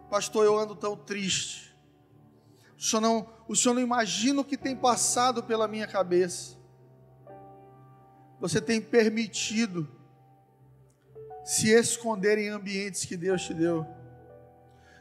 Pastor, 0.10 0.46
eu 0.46 0.58
ando 0.58 0.75
tão 0.75 0.96
triste. 0.96 1.75
O 2.77 2.82
senhor 2.82 3.01
não, 3.01 3.27
o 3.48 3.56
senhor 3.56 3.74
não 3.74 3.82
imagina 3.82 4.42
o 4.42 4.46
que 4.46 4.58
tem 4.58 4.75
passado 4.75 5.44
pela 5.44 5.68
minha 5.68 5.88
cabeça. 5.88 6.56
Você 8.39 8.62
tem 8.62 8.82
permitido 8.82 9.88
se 11.44 11.70
esconder 11.70 12.38
em 12.38 12.50
ambientes 12.50 13.06
que 13.06 13.15
Deus 13.15 13.43
te 13.43 13.54
deu 13.54 13.86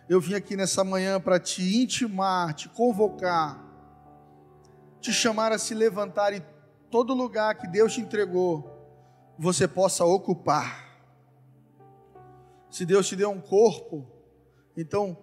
eu 0.09 0.21
vim 0.21 0.35
aqui 0.35 0.57
nessa 0.57 0.85
manhã 0.85 1.19
para 1.19 1.41
te 1.41 1.77
intimar, 1.77 2.53
te 2.55 2.69
convocar, 2.69 3.59
te 5.01 5.13
chamar 5.13 5.51
a 5.51 5.59
se 5.59 5.75
levantar 5.75 6.35
e 6.35 6.43
todo 6.91 7.15
lugar 7.15 7.55
que 7.55 7.67
Deus 7.67 7.95
te 7.95 8.01
entregou, 8.01 8.74
você 9.39 9.67
possa 9.67 10.05
ocupar. 10.05 10.99
Se 12.71 12.85
Deus 12.85 13.07
te 13.07 13.17
deu 13.17 13.31
um 13.31 13.41
corpo, 13.41 14.07
então 14.77 15.17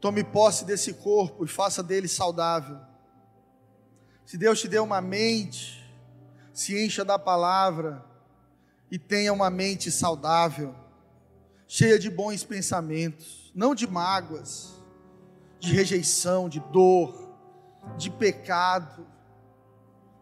tome 0.00 0.24
posse 0.24 0.64
desse 0.64 0.94
corpo 0.94 1.44
e 1.44 1.48
faça 1.48 1.82
dele 1.82 2.08
saudável. 2.08 2.78
Se 4.24 4.36
Deus 4.36 4.60
te 4.60 4.68
deu 4.68 4.82
uma 4.82 5.00
mente, 5.00 5.84
se 6.52 6.84
encha 6.84 7.04
da 7.04 7.18
palavra 7.18 8.04
e 8.90 8.98
tenha 8.98 9.32
uma 9.32 9.50
mente 9.50 9.90
saudável, 9.90 10.74
cheia 11.66 11.98
de 11.98 12.10
bons 12.10 12.42
pensamentos 12.44 13.46
não 13.56 13.74
de 13.74 13.86
mágoas, 13.86 14.74
de 15.58 15.72
rejeição, 15.72 16.46
de 16.46 16.60
dor, 16.60 17.34
de 17.96 18.10
pecado, 18.10 19.06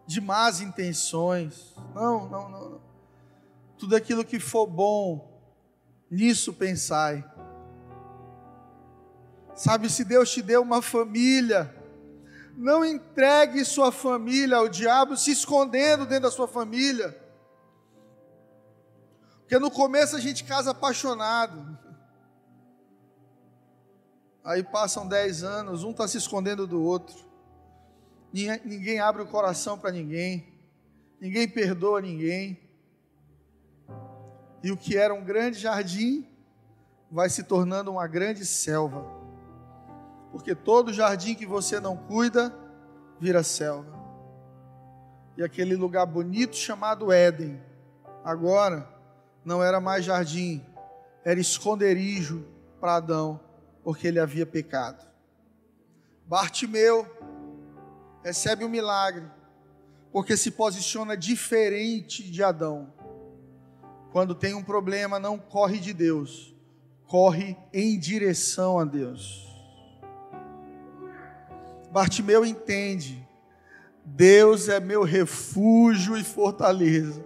de 0.07 0.21
más 0.21 0.61
intenções. 0.61 1.75
Não, 1.93 2.29
não, 2.29 2.49
não. 2.49 2.69
não. 2.69 2.84
Tudo 3.77 3.95
aquilo 3.95 4.23
que 4.23 4.39
for 4.39 4.65
bom, 4.65 5.41
nisso 6.09 6.53
pensai. 6.53 7.23
Sabe, 9.53 9.89
se 9.89 10.03
Deus 10.03 10.31
te 10.31 10.41
deu 10.41 10.61
uma 10.61 10.81
família, 10.81 11.73
não 12.57 12.85
entregue 12.85 13.63
sua 13.65 13.91
família 13.91 14.57
ao 14.57 14.69
diabo 14.69 15.17
se 15.17 15.31
escondendo 15.31 16.05
dentro 16.05 16.23
da 16.23 16.31
sua 16.31 16.47
família. 16.47 17.17
Porque 19.41 19.59
no 19.59 19.69
começo 19.69 20.15
a 20.15 20.19
gente 20.19 20.43
casa 20.43 20.71
apaixonado. 20.71 21.77
Aí 24.43 24.63
passam 24.63 25.07
dez 25.07 25.43
anos, 25.43 25.83
um 25.83 25.91
está 25.91 26.07
se 26.07 26.17
escondendo 26.17 26.65
do 26.67 26.81
outro. 26.81 27.15
Ninguém 28.31 28.99
abre 28.99 29.21
o 29.21 29.27
coração 29.27 29.77
para 29.77 29.91
ninguém. 29.91 30.53
Ninguém 31.19 31.47
perdoa 31.47 32.01
ninguém. 32.01 32.64
E 34.65 34.71
o 34.71 34.75
que 34.75 34.97
era 34.97 35.13
um 35.13 35.23
grande 35.23 35.59
jardim 35.59 36.27
vai 37.11 37.29
se 37.29 37.43
tornando 37.43 37.91
uma 37.91 38.07
grande 38.07 38.43
selva. 38.43 39.05
Porque 40.31 40.55
todo 40.55 40.91
jardim 40.91 41.35
que 41.35 41.45
você 41.45 41.79
não 41.79 41.95
cuida 41.95 42.51
vira 43.19 43.43
selva. 43.43 43.95
E 45.37 45.43
aquele 45.43 45.75
lugar 45.75 46.07
bonito 46.07 46.55
chamado 46.55 47.11
Éden, 47.11 47.61
agora 48.23 48.89
não 49.45 49.63
era 49.63 49.79
mais 49.79 50.03
jardim, 50.03 50.65
era 51.23 51.39
esconderijo 51.39 52.43
para 52.79 52.95
Adão 52.95 53.39
porque 53.83 54.07
ele 54.07 54.19
havia 54.19 54.47
pecado. 54.47 55.05
Bartimeu 56.25 57.05
recebe 58.23 58.65
um 58.65 58.69
milagre, 58.69 59.27
porque 60.11 60.35
se 60.35 60.49
posiciona 60.49 61.15
diferente 61.15 62.23
de 62.23 62.41
Adão. 62.41 62.94
Quando 64.15 64.33
tem 64.33 64.53
um 64.53 64.63
problema, 64.63 65.19
não 65.19 65.37
corre 65.37 65.77
de 65.77 65.91
Deus, 65.91 66.55
corre 67.05 67.57
em 67.73 67.99
direção 67.99 68.79
a 68.79 68.85
Deus. 68.85 69.45
Bartimeu 71.91 72.45
entende, 72.45 73.27
Deus 74.05 74.69
é 74.69 74.79
meu 74.79 75.03
refúgio 75.03 76.15
e 76.15 76.23
fortaleza, 76.23 77.25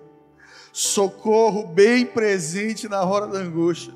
socorro 0.74 1.68
bem 1.68 2.08
presente 2.08 2.90
na 2.90 3.04
hora 3.04 3.28
da 3.28 3.38
angústia. 3.38 3.94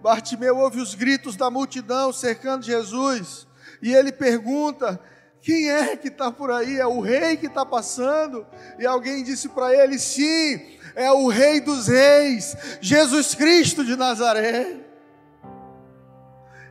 Bartimeu 0.00 0.58
ouve 0.58 0.80
os 0.80 0.94
gritos 0.94 1.34
da 1.34 1.50
multidão 1.50 2.12
cercando 2.12 2.64
Jesus 2.64 3.48
e 3.82 3.92
ele 3.92 4.12
pergunta: 4.12 5.00
quem 5.42 5.70
é 5.70 5.96
que 5.96 6.08
está 6.08 6.30
por 6.30 6.50
aí? 6.50 6.78
É 6.78 6.86
o 6.86 7.00
rei 7.00 7.36
que 7.36 7.46
está 7.46 7.64
passando? 7.64 8.46
E 8.78 8.86
alguém 8.86 9.24
disse 9.24 9.48
para 9.48 9.74
ele: 9.74 9.98
sim, 9.98 10.78
é 10.94 11.10
o 11.10 11.28
rei 11.28 11.60
dos 11.60 11.88
reis, 11.88 12.56
Jesus 12.80 13.34
Cristo 13.34 13.84
de 13.84 13.96
Nazaré. 13.96 14.90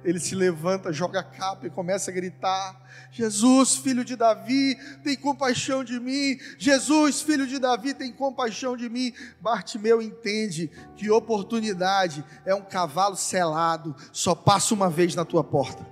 Ele 0.03 0.19
se 0.19 0.33
levanta, 0.33 0.93
joga 0.93 1.19
a 1.19 1.23
capa 1.23 1.67
e 1.67 1.69
começa 1.69 2.09
a 2.11 2.13
gritar: 2.13 2.79
Jesus, 3.11 3.75
filho 3.75 4.05
de 4.05 4.15
Davi, 4.15 4.77
tem 5.03 5.15
compaixão 5.15 5.83
de 5.83 5.99
mim. 5.99 6.37
Jesus, 6.57 7.21
filho 7.21 7.47
de 7.47 7.57
Davi, 7.57 7.93
tem 7.93 8.11
compaixão 8.11 8.77
de 8.77 8.87
mim. 8.87 9.11
Bartimeu 9.41 10.01
entende 10.01 10.71
que 10.95 11.09
oportunidade 11.09 12.23
é 12.45 12.53
um 12.53 12.61
cavalo 12.61 13.15
selado, 13.15 13.95
só 14.13 14.35
passa 14.35 14.73
uma 14.73 14.89
vez 14.89 15.15
na 15.15 15.25
tua 15.25 15.43
porta. 15.43 15.85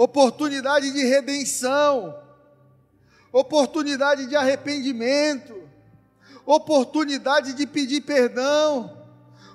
Oportunidade 0.00 0.90
de 0.92 1.04
redenção, 1.04 2.18
oportunidade 3.30 4.24
de 4.24 4.34
arrependimento, 4.34 5.54
oportunidade 6.46 7.52
de 7.52 7.66
pedir 7.66 8.00
perdão 8.00 8.98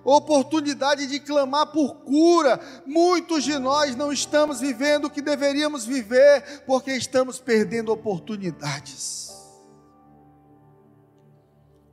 oportunidade 0.04 1.08
de 1.08 1.20
clamar 1.20 1.66
por 1.72 1.96
cura. 1.96 2.60
Muitos 2.86 3.44
de 3.44 3.58
nós 3.58 3.96
não 3.96 4.14
estamos 4.14 4.60
vivendo 4.60 5.06
o 5.06 5.10
que 5.10 5.20
deveríamos 5.20 5.84
viver 5.84 6.62
porque 6.68 6.92
estamos 6.92 7.40
perdendo 7.40 7.92
oportunidades. 7.92 9.34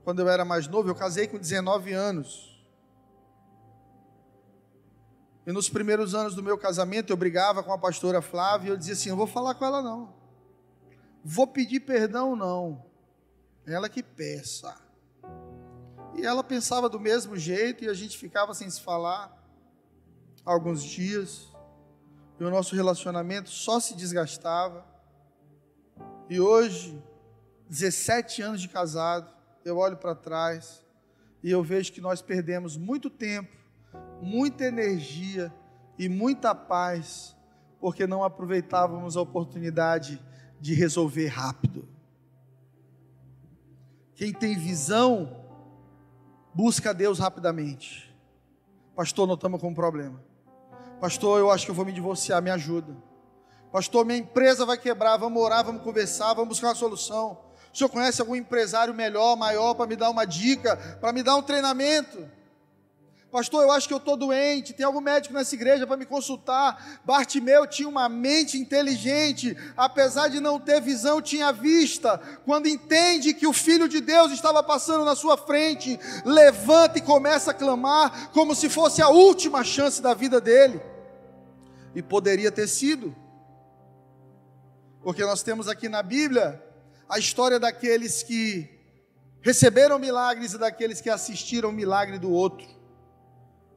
Quando 0.04 0.20
eu 0.20 0.28
era 0.28 0.44
mais 0.44 0.68
novo, 0.68 0.90
eu 0.90 0.94
casei 0.94 1.26
com 1.26 1.38
19 1.38 1.94
anos. 1.94 2.51
E 5.46 5.52
nos 5.52 5.68
primeiros 5.68 6.14
anos 6.14 6.34
do 6.34 6.42
meu 6.42 6.56
casamento, 6.56 7.12
eu 7.12 7.16
brigava 7.16 7.62
com 7.62 7.72
a 7.72 7.78
pastora 7.78 8.22
Flávia 8.22 8.68
e 8.68 8.70
eu 8.70 8.76
dizia 8.76 8.94
assim: 8.94 9.08
eu 9.08 9.16
vou 9.16 9.26
falar 9.26 9.54
com 9.54 9.64
ela 9.64 9.82
não. 9.82 10.14
Vou 11.24 11.46
pedir 11.46 11.80
perdão 11.80 12.36
não. 12.36 12.84
Ela 13.66 13.88
que 13.88 14.02
peça. 14.02 14.76
E 16.14 16.24
ela 16.24 16.44
pensava 16.44 16.88
do 16.88 17.00
mesmo 17.00 17.36
jeito 17.36 17.84
e 17.84 17.88
a 17.88 17.94
gente 17.94 18.18
ficava 18.18 18.54
sem 18.54 18.68
se 18.68 18.80
falar 18.80 19.36
alguns 20.44 20.82
dias. 20.82 21.48
E 22.38 22.44
o 22.44 22.50
nosso 22.50 22.74
relacionamento 22.74 23.50
só 23.50 23.80
se 23.80 23.94
desgastava. 23.94 24.84
E 26.28 26.40
hoje, 26.40 27.02
17 27.68 28.42
anos 28.42 28.60
de 28.60 28.68
casado, 28.68 29.32
eu 29.64 29.78
olho 29.78 29.96
para 29.96 30.14
trás 30.14 30.84
e 31.42 31.50
eu 31.50 31.62
vejo 31.62 31.92
que 31.92 32.00
nós 32.00 32.22
perdemos 32.22 32.76
muito 32.76 33.10
tempo 33.10 33.61
muita 34.22 34.64
energia 34.64 35.52
e 35.98 36.08
muita 36.08 36.54
paz, 36.54 37.36
porque 37.80 38.06
não 38.06 38.22
aproveitávamos 38.22 39.16
a 39.16 39.20
oportunidade 39.20 40.22
de 40.60 40.74
resolver 40.74 41.26
rápido. 41.26 41.88
Quem 44.14 44.32
tem 44.32 44.56
visão, 44.56 45.44
busca 46.54 46.94
Deus 46.94 47.18
rapidamente. 47.18 48.16
Pastor, 48.94 49.26
nós 49.26 49.36
estamos 49.36 49.60
com 49.60 49.70
um 49.70 49.74
problema. 49.74 50.22
Pastor, 51.00 51.40
eu 51.40 51.50
acho 51.50 51.64
que 51.64 51.72
eu 51.72 51.74
vou 51.74 51.84
me 51.84 51.92
divorciar, 51.92 52.40
me 52.40 52.50
ajuda. 52.50 52.96
Pastor, 53.72 54.04
minha 54.04 54.18
empresa 54.18 54.64
vai 54.64 54.78
quebrar, 54.78 55.16
vamos 55.16 55.42
orar, 55.42 55.64
vamos 55.64 55.82
conversar, 55.82 56.34
vamos 56.34 56.50
buscar 56.50 56.68
uma 56.68 56.74
solução. 56.76 57.38
O 57.72 57.76
senhor 57.76 57.88
conhece 57.88 58.20
algum 58.20 58.36
empresário 58.36 58.94
melhor, 58.94 59.34
maior, 59.34 59.74
para 59.74 59.86
me 59.86 59.96
dar 59.96 60.10
uma 60.10 60.24
dica, 60.24 60.76
para 61.00 61.12
me 61.12 61.22
dar 61.22 61.34
um 61.34 61.42
treinamento? 61.42 62.28
Pastor, 63.32 63.62
eu 63.62 63.72
acho 63.72 63.88
que 63.88 63.94
eu 63.94 63.98
estou 63.98 64.14
doente. 64.14 64.74
Tem 64.74 64.84
algum 64.84 65.00
médico 65.00 65.32
nessa 65.32 65.54
igreja 65.54 65.86
para 65.86 65.96
me 65.96 66.04
consultar? 66.04 67.00
Bartimeu 67.02 67.66
tinha 67.66 67.88
uma 67.88 68.06
mente 68.06 68.58
inteligente, 68.58 69.56
apesar 69.74 70.28
de 70.28 70.38
não 70.38 70.60
ter 70.60 70.82
visão, 70.82 71.22
tinha 71.22 71.50
vista. 71.50 72.18
Quando 72.44 72.68
entende 72.68 73.32
que 73.32 73.46
o 73.46 73.52
Filho 73.54 73.88
de 73.88 74.02
Deus 74.02 74.32
estava 74.32 74.62
passando 74.62 75.06
na 75.06 75.16
sua 75.16 75.38
frente, 75.38 75.98
levanta 76.26 76.98
e 76.98 77.00
começa 77.00 77.52
a 77.52 77.54
clamar, 77.54 78.30
como 78.32 78.54
se 78.54 78.68
fosse 78.68 79.00
a 79.00 79.08
última 79.08 79.64
chance 79.64 80.02
da 80.02 80.12
vida 80.12 80.38
dele. 80.38 80.82
E 81.94 82.02
poderia 82.02 82.52
ter 82.52 82.68
sido, 82.68 83.16
porque 85.02 85.24
nós 85.24 85.42
temos 85.42 85.68
aqui 85.68 85.88
na 85.88 86.02
Bíblia 86.02 86.62
a 87.08 87.18
história 87.18 87.58
daqueles 87.58 88.22
que 88.22 88.68
receberam 89.40 89.98
milagres 89.98 90.52
e 90.52 90.58
daqueles 90.58 91.00
que 91.00 91.08
assistiram 91.08 91.70
o 91.70 91.72
milagre 91.72 92.18
do 92.18 92.30
outro. 92.30 92.81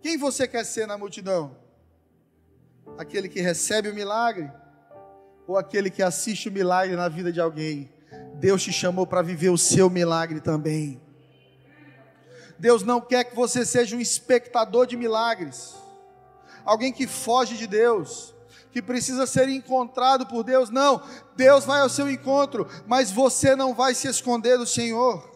Quem 0.06 0.20
você 0.20 0.48
quer 0.48 0.64
ser 0.64 0.86
na 0.86 1.00
multidão? 1.00 1.58
Aquele 2.96 3.28
que 3.28 3.42
recebe 3.42 3.90
o 3.90 3.96
milagre 3.96 4.52
ou 5.48 5.58
aquele 5.58 5.90
que 5.90 6.04
assiste 6.04 6.48
o 6.48 6.52
milagre 6.52 6.96
na 6.96 7.10
vida 7.10 7.34
de 7.34 7.42
alguém? 7.42 7.92
Deus 8.36 8.62
te 8.62 8.72
chamou 8.72 9.08
para 9.08 9.24
viver 9.24 9.50
o 9.50 9.58
seu 9.58 9.90
milagre 9.90 10.40
também. 10.40 11.02
Deus 12.60 12.84
não 12.84 13.02
quer 13.02 13.24
que 13.24 13.36
você 13.36 13.66
seja 13.66 13.96
um 13.96 14.00
espectador 14.00 14.86
de 14.86 14.96
milagres, 14.96 15.74
alguém 16.64 16.94
que 16.94 17.08
foge 17.08 17.58
de 17.58 17.66
Deus, 17.66 18.36
que 18.72 18.84
precisa 18.84 19.26
ser 19.26 19.50
encontrado 19.50 20.28
por 20.28 20.44
Deus. 20.44 20.70
Não, 20.70 21.02
Deus 21.36 21.66
vai 21.66 21.82
ao 21.82 21.90
seu 21.90 22.08
encontro, 22.08 22.68
mas 22.86 23.12
você 23.12 23.56
não 23.56 23.74
vai 23.74 23.96
se 23.96 24.08
esconder 24.08 24.56
do 24.56 24.68
Senhor. 24.68 25.35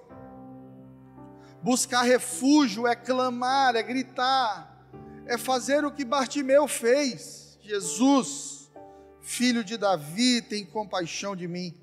Buscar 1.62 2.04
refúgio 2.04 2.88
é 2.88 2.96
clamar, 2.96 3.76
é 3.76 3.84
gritar, 3.84 4.88
é 5.26 5.38
fazer 5.38 5.84
o 5.84 5.92
que 5.92 6.06
Bartimeu 6.06 6.68
fez. 6.68 7.58
Jesus, 7.62 8.72
filho 9.20 9.64
de 9.64 9.78
Davi, 9.78 10.42
tem 10.42 10.66
compaixão 10.66 11.36
de 11.36 11.48
mim. 11.48 11.76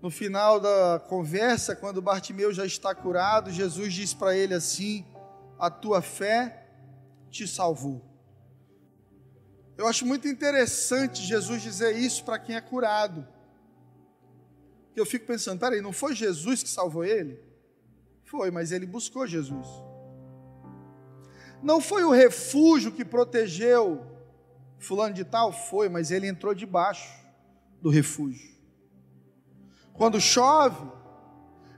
No 0.00 0.10
final 0.10 0.58
da 0.58 0.98
conversa, 1.06 1.76
quando 1.76 2.00
Bartimeu 2.00 2.52
já 2.52 2.64
está 2.64 2.94
curado, 2.94 3.50
Jesus 3.50 3.92
diz 3.92 4.14
para 4.14 4.34
ele 4.34 4.54
assim: 4.54 5.04
A 5.58 5.70
tua 5.70 6.00
fé 6.00 6.66
te 7.30 7.46
salvou. 7.46 8.02
Eu 9.76 9.86
acho 9.86 10.06
muito 10.06 10.26
interessante 10.26 11.22
Jesus 11.22 11.62
dizer 11.62 11.94
isso 11.96 12.24
para 12.24 12.38
quem 12.38 12.56
é 12.56 12.60
curado 12.60 13.26
eu 15.00 15.06
fico 15.06 15.26
pensando, 15.26 15.58
peraí, 15.58 15.80
não 15.80 15.92
foi 15.92 16.14
Jesus 16.14 16.62
que 16.62 16.68
salvou 16.68 17.04
ele? 17.04 17.40
Foi, 18.24 18.50
mas 18.50 18.70
ele 18.70 18.86
buscou 18.86 19.26
Jesus. 19.26 19.66
Não 21.62 21.80
foi 21.80 22.04
o 22.04 22.10
refúgio 22.10 22.92
que 22.92 23.04
protegeu 23.04 24.06
fulano 24.78 25.14
de 25.14 25.24
tal? 25.24 25.52
Foi, 25.52 25.88
mas 25.88 26.10
ele 26.10 26.26
entrou 26.26 26.54
debaixo 26.54 27.12
do 27.82 27.90
refúgio. 27.90 28.50
Quando 29.92 30.20
chove, 30.20 30.90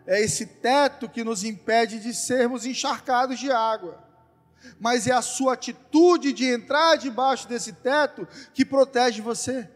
é 0.06 0.20
esse 0.20 0.46
teto 0.46 1.08
que 1.08 1.24
nos 1.24 1.42
impede 1.44 2.00
de 2.00 2.14
sermos 2.14 2.64
encharcados 2.64 3.38
de 3.38 3.50
água. 3.50 4.02
Mas 4.78 5.06
é 5.06 5.12
a 5.12 5.22
sua 5.22 5.54
atitude 5.54 6.32
de 6.32 6.46
entrar 6.46 6.96
debaixo 6.96 7.48
desse 7.48 7.72
teto 7.72 8.26
que 8.54 8.64
protege 8.64 9.20
você. 9.20 9.68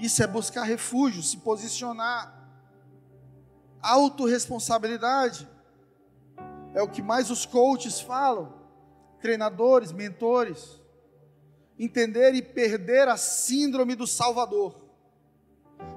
Isso 0.00 0.22
é 0.22 0.26
buscar 0.26 0.62
refúgio, 0.62 1.22
se 1.22 1.36
posicionar. 1.36 2.34
Autoresponsabilidade. 3.82 5.46
É 6.72 6.80
o 6.80 6.88
que 6.88 7.02
mais 7.02 7.30
os 7.30 7.44
coaches 7.44 8.00
falam, 8.00 8.54
treinadores, 9.20 9.92
mentores. 9.92 10.80
Entender 11.78 12.34
e 12.34 12.40
perder 12.40 13.08
a 13.08 13.18
síndrome 13.18 13.94
do 13.94 14.06
Salvador. 14.06 14.74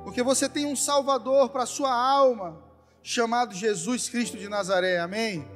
Porque 0.04 0.22
você 0.22 0.50
tem 0.50 0.66
um 0.66 0.76
Salvador 0.76 1.50
para 1.50 1.64
a 1.64 1.68
sua 1.68 1.94
alma, 1.94 2.62
chamado 3.02 3.56
Jesus 3.56 4.10
Cristo 4.10 4.38
de 4.38 4.50
Nazaré, 4.50 5.00
amém? 5.00 5.48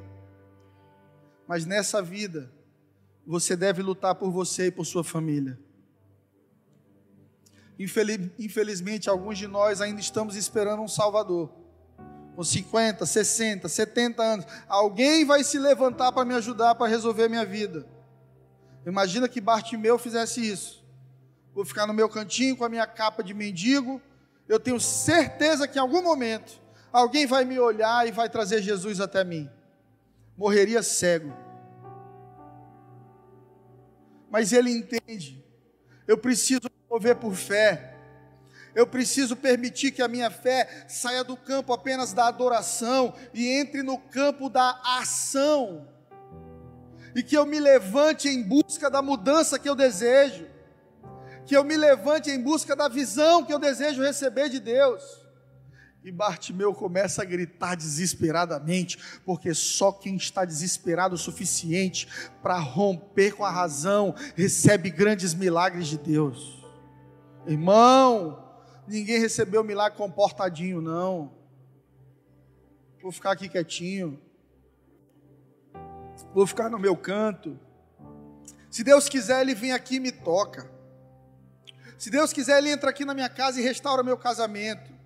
Mas 1.46 1.66
nessa 1.66 2.00
vida, 2.00 2.50
você 3.26 3.54
deve 3.54 3.82
lutar 3.82 4.14
por 4.14 4.30
você 4.30 4.66
e 4.66 4.70
por 4.70 4.86
sua 4.86 5.04
família. 5.04 5.58
Infelizmente, 7.78 9.08
alguns 9.08 9.38
de 9.38 9.46
nós 9.46 9.80
ainda 9.80 10.00
estamos 10.00 10.34
esperando 10.34 10.82
um 10.82 10.88
Salvador. 10.88 11.50
Com 12.34 12.42
50, 12.42 13.06
60, 13.06 13.68
70 13.68 14.22
anos. 14.22 14.46
Alguém 14.68 15.24
vai 15.24 15.44
se 15.44 15.58
levantar 15.58 16.12
para 16.12 16.24
me 16.24 16.34
ajudar 16.34 16.74
para 16.74 16.88
resolver 16.88 17.28
minha 17.28 17.44
vida. 17.44 17.86
Imagina 18.84 19.28
que 19.28 19.40
Bartimeu 19.40 19.98
fizesse 19.98 20.40
isso. 20.40 20.84
Vou 21.54 21.64
ficar 21.64 21.86
no 21.86 21.94
meu 21.94 22.08
cantinho 22.08 22.56
com 22.56 22.64
a 22.64 22.68
minha 22.68 22.86
capa 22.86 23.22
de 23.22 23.34
mendigo. 23.34 24.00
Eu 24.48 24.58
tenho 24.58 24.80
certeza 24.80 25.68
que 25.68 25.78
em 25.78 25.80
algum 25.80 26.02
momento 26.02 26.60
alguém 26.92 27.26
vai 27.26 27.44
me 27.44 27.58
olhar 27.58 28.06
e 28.06 28.12
vai 28.12 28.28
trazer 28.28 28.62
Jesus 28.62 29.00
até 29.00 29.22
mim. 29.24 29.48
Morreria 30.36 30.82
cego. 30.82 31.32
Mas 34.30 34.52
ele 34.52 34.70
entende. 34.70 35.44
Eu 36.08 36.16
preciso 36.16 36.70
mover 36.90 37.16
por 37.16 37.34
fé. 37.34 37.94
Eu 38.74 38.86
preciso 38.86 39.36
permitir 39.36 39.92
que 39.92 40.00
a 40.00 40.08
minha 40.08 40.30
fé 40.30 40.86
saia 40.88 41.22
do 41.22 41.36
campo 41.36 41.72
apenas 41.72 42.14
da 42.14 42.26
adoração 42.26 43.14
e 43.34 43.46
entre 43.46 43.82
no 43.82 43.98
campo 43.98 44.48
da 44.48 44.80
ação. 44.98 45.86
E 47.14 47.22
que 47.22 47.36
eu 47.36 47.44
me 47.44 47.60
levante 47.60 48.26
em 48.26 48.42
busca 48.42 48.90
da 48.90 49.02
mudança 49.02 49.58
que 49.58 49.68
eu 49.68 49.74
desejo. 49.74 50.46
Que 51.44 51.54
eu 51.54 51.62
me 51.62 51.76
levante 51.76 52.30
em 52.30 52.40
busca 52.40 52.74
da 52.74 52.88
visão 52.88 53.44
que 53.44 53.52
eu 53.52 53.58
desejo 53.58 54.02
receber 54.02 54.48
de 54.48 54.60
Deus. 54.60 55.27
E 56.08 56.10
Bartimeu 56.10 56.72
começa 56.72 57.20
a 57.20 57.24
gritar 57.24 57.74
desesperadamente, 57.74 58.96
porque 59.26 59.52
só 59.52 59.92
quem 59.92 60.16
está 60.16 60.42
desesperado 60.42 61.16
o 61.16 61.18
suficiente 61.18 62.08
para 62.42 62.58
romper 62.58 63.32
com 63.32 63.44
a 63.44 63.50
razão 63.50 64.14
recebe 64.34 64.88
grandes 64.88 65.34
milagres 65.34 65.86
de 65.86 65.98
Deus. 65.98 66.64
Irmão, 67.46 68.42
ninguém 68.86 69.20
recebeu 69.20 69.62
milagre 69.62 69.98
comportadinho, 69.98 70.80
não. 70.80 71.30
Vou 73.02 73.12
ficar 73.12 73.32
aqui 73.32 73.46
quietinho. 73.46 74.18
Vou 76.32 76.46
ficar 76.46 76.70
no 76.70 76.78
meu 76.78 76.96
canto. 76.96 77.60
Se 78.70 78.82
Deus 78.82 79.10
quiser, 79.10 79.42
Ele 79.42 79.54
vem 79.54 79.72
aqui 79.72 79.96
e 79.96 80.00
me 80.00 80.10
toca. 80.10 80.70
Se 81.98 82.08
Deus 82.08 82.32
quiser, 82.32 82.56
Ele 82.56 82.70
entra 82.70 82.88
aqui 82.88 83.04
na 83.04 83.12
minha 83.12 83.28
casa 83.28 83.60
e 83.60 83.62
restaura 83.62 84.02
meu 84.02 84.16
casamento. 84.16 84.96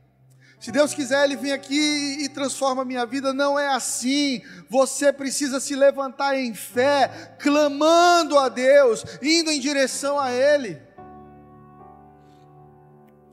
Se 0.62 0.72
Deus 0.72 0.94
quiser, 0.94 1.24
Ele 1.24 1.36
vem 1.36 1.52
aqui 1.52 2.18
e 2.20 2.28
transforma 2.30 2.80
a 2.80 2.84
minha 2.84 3.04
vida. 3.04 3.34
Não 3.34 3.58
é 3.58 3.66
assim. 3.68 4.40
Você 4.70 5.12
precisa 5.12 5.60
se 5.60 5.76
levantar 5.76 6.38
em 6.38 6.54
fé, 6.54 7.36
clamando 7.38 8.38
a 8.38 8.48
Deus, 8.48 9.04
indo 9.20 9.50
em 9.50 9.60
direção 9.60 10.18
a 10.18 10.32
Ele 10.32 10.80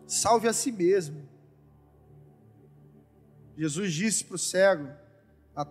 salve 0.10 0.48
a 0.48 0.54
si 0.54 0.72
mesmo. 0.72 1.28
Jesus 3.56 3.94
disse 3.94 4.26
para 4.26 4.36
o 4.36 4.40
cego: 4.40 4.90
a 5.56 5.66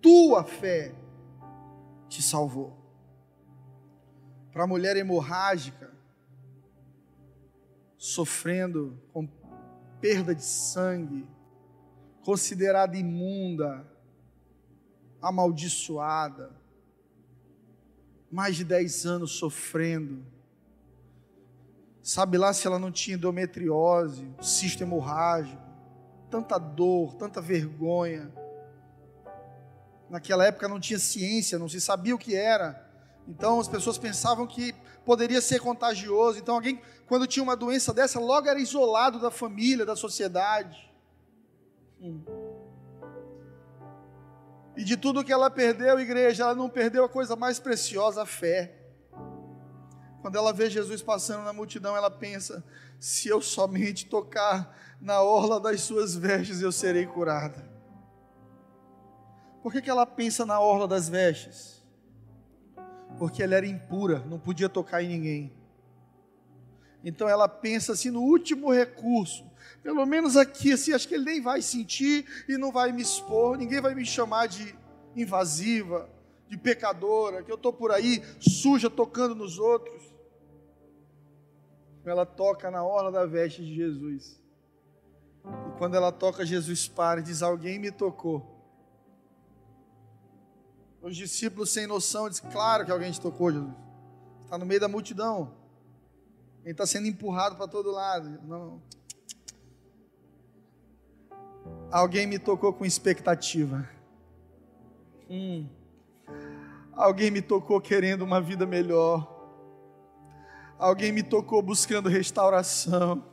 tua 0.00 0.44
fé 0.44 0.94
te 2.08 2.22
salvou. 2.22 2.78
Para 4.52 4.64
a 4.64 4.66
mulher 4.66 4.96
hemorrágica, 4.96 5.90
sofrendo 7.96 9.00
com 9.12 9.26
perda 10.02 10.34
de 10.34 10.44
sangue, 10.44 11.28
considerada 12.24 12.96
imunda, 12.96 13.86
amaldiçoada, 15.20 16.50
mais 18.28 18.56
de 18.56 18.64
10 18.64 19.06
anos 19.06 19.38
sofrendo. 19.38 20.26
Sabe 22.02 22.36
lá 22.36 22.52
se 22.52 22.66
ela 22.66 22.80
não 22.80 22.90
tinha 22.90 23.14
endometriose, 23.14 24.28
cisto 24.40 24.82
hemorrágico, 24.82 25.62
tanta 26.28 26.58
dor, 26.58 27.14
tanta 27.14 27.40
vergonha. 27.40 28.28
Naquela 30.10 30.44
época 30.44 30.66
não 30.66 30.80
tinha 30.80 30.98
ciência, 30.98 31.60
não 31.60 31.68
se 31.68 31.80
sabia 31.80 32.12
o 32.12 32.18
que 32.18 32.34
era. 32.34 32.90
Então 33.28 33.60
as 33.60 33.68
pessoas 33.68 33.98
pensavam 33.98 34.48
que 34.48 34.74
poderia 35.04 35.40
ser 35.40 35.60
contagioso. 35.60 36.38
Então 36.38 36.54
alguém, 36.54 36.80
quando 37.06 37.26
tinha 37.26 37.42
uma 37.42 37.56
doença 37.56 37.92
dessa, 37.92 38.18
logo 38.18 38.48
era 38.48 38.60
isolado 38.60 39.18
da 39.18 39.30
família, 39.30 39.84
da 39.84 39.96
sociedade. 39.96 40.90
Hum. 42.00 42.22
E 44.76 44.84
de 44.84 44.96
tudo 44.96 45.24
que 45.24 45.32
ela 45.32 45.50
perdeu, 45.50 46.00
igreja, 46.00 46.44
ela 46.44 46.54
não 46.54 46.68
perdeu 46.68 47.04
a 47.04 47.08
coisa 47.08 47.36
mais 47.36 47.58
preciosa, 47.58 48.22
a 48.22 48.26
fé. 48.26 48.78
Quando 50.22 50.36
ela 50.36 50.52
vê 50.52 50.70
Jesus 50.70 51.02
passando 51.02 51.44
na 51.44 51.52
multidão, 51.52 51.96
ela 51.96 52.10
pensa: 52.10 52.64
se 52.98 53.28
eu 53.28 53.42
somente 53.42 54.06
tocar 54.06 54.74
na 55.00 55.20
orla 55.20 55.60
das 55.60 55.82
suas 55.82 56.14
vestes, 56.14 56.62
eu 56.62 56.72
serei 56.72 57.06
curada. 57.06 57.70
Por 59.62 59.72
que, 59.72 59.82
que 59.82 59.90
ela 59.90 60.06
pensa 60.06 60.46
na 60.46 60.58
orla 60.58 60.88
das 60.88 61.08
vestes? 61.08 61.81
Porque 63.22 63.40
ela 63.40 63.54
era 63.54 63.64
impura, 63.64 64.18
não 64.28 64.36
podia 64.36 64.68
tocar 64.68 65.00
em 65.00 65.06
ninguém. 65.06 65.52
Então 67.04 67.28
ela 67.28 67.48
pensa 67.48 67.92
assim 67.92 68.10
no 68.10 68.20
último 68.20 68.72
recurso. 68.72 69.48
Pelo 69.80 70.04
menos 70.04 70.36
aqui, 70.36 70.72
assim, 70.72 70.92
acho 70.92 71.06
que 71.06 71.14
ele 71.14 71.26
nem 71.26 71.40
vai 71.40 71.62
sentir 71.62 72.26
e 72.48 72.58
não 72.58 72.72
vai 72.72 72.90
me 72.90 73.00
expor, 73.00 73.56
ninguém 73.56 73.80
vai 73.80 73.94
me 73.94 74.04
chamar 74.04 74.48
de 74.48 74.74
invasiva, 75.14 76.10
de 76.48 76.58
pecadora, 76.58 77.44
que 77.44 77.52
eu 77.52 77.54
estou 77.54 77.72
por 77.72 77.92
aí 77.92 78.20
suja 78.40 78.90
tocando 78.90 79.36
nos 79.36 79.56
outros. 79.56 80.02
Ela 82.04 82.26
toca 82.26 82.72
na 82.72 82.82
orla 82.82 83.12
da 83.12 83.24
veste 83.24 83.64
de 83.64 83.72
Jesus. 83.72 84.42
E 85.44 85.78
quando 85.78 85.94
ela 85.94 86.10
toca, 86.10 86.44
Jesus 86.44 86.88
para 86.88 87.20
e 87.20 87.22
diz: 87.22 87.40
Alguém 87.40 87.78
me 87.78 87.92
tocou. 87.92 88.51
Os 91.02 91.16
discípulos, 91.16 91.70
sem 91.70 91.86
noção, 91.86 92.28
dizem: 92.28 92.48
Claro 92.50 92.84
que 92.84 92.92
alguém 92.92 93.10
te 93.10 93.20
tocou, 93.20 93.50
Jesus. 93.50 93.74
Está 94.44 94.56
no 94.56 94.64
meio 94.64 94.80
da 94.80 94.88
multidão. 94.88 95.52
Ele 96.62 96.72
está 96.72 96.86
sendo 96.86 97.08
empurrado 97.08 97.56
para 97.56 97.66
todo 97.66 97.90
lado. 97.90 98.38
Não. 98.44 98.80
Alguém 101.90 102.26
me 102.26 102.38
tocou 102.38 102.72
com 102.72 102.84
expectativa. 102.84 103.88
Hum. 105.28 105.66
Alguém 106.92 107.30
me 107.30 107.42
tocou 107.42 107.80
querendo 107.80 108.22
uma 108.22 108.40
vida 108.40 108.64
melhor. 108.64 109.28
Alguém 110.78 111.12
me 111.12 111.22
tocou 111.22 111.62
buscando 111.62 112.08
restauração. 112.08 113.24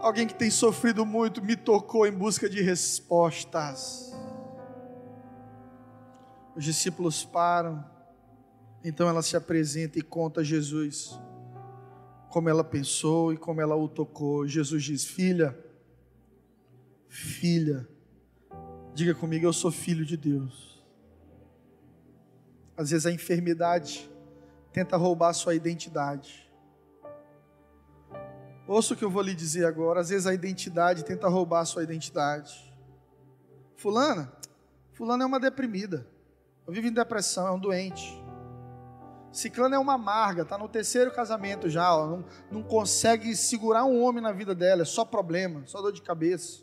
Alguém 0.00 0.26
que 0.26 0.34
tem 0.34 0.50
sofrido 0.50 1.06
muito 1.06 1.42
me 1.42 1.56
tocou 1.56 2.06
em 2.06 2.12
busca 2.12 2.48
de 2.48 2.60
respostas. 2.62 4.15
Os 6.56 6.64
discípulos 6.64 7.24
param. 7.24 7.84
Então 8.82 9.08
ela 9.08 9.22
se 9.22 9.36
apresenta 9.36 9.98
e 9.98 10.02
conta 10.02 10.40
a 10.40 10.44
Jesus 10.44 11.20
como 12.30 12.48
ela 12.48 12.64
pensou 12.64 13.32
e 13.32 13.36
como 13.36 13.60
ela 13.60 13.76
o 13.76 13.88
tocou. 13.88 14.46
Jesus 14.46 14.82
diz: 14.82 15.04
Filha, 15.04 15.58
filha, 17.08 17.86
diga 18.94 19.14
comigo, 19.14 19.46
eu 19.46 19.52
sou 19.52 19.70
filho 19.70 20.04
de 20.04 20.16
Deus. 20.16 20.82
Às 22.76 22.90
vezes 22.90 23.06
a 23.06 23.12
enfermidade 23.12 24.10
tenta 24.72 24.96
roubar 24.96 25.30
a 25.30 25.34
sua 25.34 25.54
identidade. 25.54 26.50
Ouça 28.66 28.94
o 28.94 28.96
que 28.96 29.04
eu 29.04 29.10
vou 29.10 29.22
lhe 29.22 29.34
dizer 29.34 29.64
agora. 29.64 30.00
Às 30.00 30.08
vezes 30.08 30.26
a 30.26 30.34
identidade 30.34 31.04
tenta 31.04 31.28
roubar 31.28 31.60
a 31.60 31.64
sua 31.64 31.82
identidade. 31.82 32.74
Fulana, 33.76 34.32
fulana 34.92 35.24
é 35.24 35.26
uma 35.26 35.40
deprimida. 35.40 36.06
Vive 36.68 36.88
em 36.88 36.92
depressão, 36.92 37.46
é 37.46 37.52
um 37.52 37.58
doente. 37.58 38.22
Ciclano 39.36 39.74
é 39.74 39.78
uma 39.78 39.94
amarga, 39.94 40.42
está 40.42 40.56
no 40.56 40.68
terceiro 40.68 41.12
casamento 41.12 41.68
já, 41.68 41.94
ó, 41.94 42.06
não, 42.06 42.24
não 42.50 42.62
consegue 42.62 43.36
segurar 43.36 43.84
um 43.84 44.02
homem 44.02 44.22
na 44.22 44.32
vida 44.32 44.54
dela, 44.54 44.80
é 44.80 44.84
só 44.86 45.04
problema, 45.04 45.62
só 45.66 45.82
dor 45.82 45.92
de 45.92 46.00
cabeça. 46.00 46.62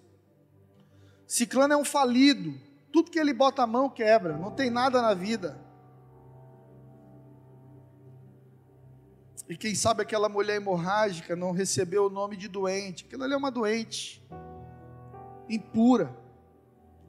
Ciclano 1.28 1.74
é 1.74 1.78
um 1.78 1.86
falido, 1.86 2.60
tudo 2.92 3.12
que 3.12 3.20
ele 3.20 3.32
bota 3.32 3.62
a 3.62 3.68
mão 3.68 3.89
quebra, 3.89 4.38
não 4.38 4.50
tem 4.50 4.72
nada 4.72 5.02
na 5.04 5.13
vida. 5.13 5.56
E 9.48 9.56
quem 9.56 9.76
sabe 9.76 10.02
aquela 10.02 10.28
mulher 10.28 10.56
hemorrágica 10.56 11.36
não 11.36 11.52
recebeu 11.52 12.08
o 12.08 12.10
nome 12.10 12.36
de 12.36 12.48
doente, 12.48 13.06
aquilo 13.06 13.24
ali 13.24 13.34
é 13.34 13.38
uma 13.38 13.52
doente, 13.52 14.26
impura, 15.48 16.16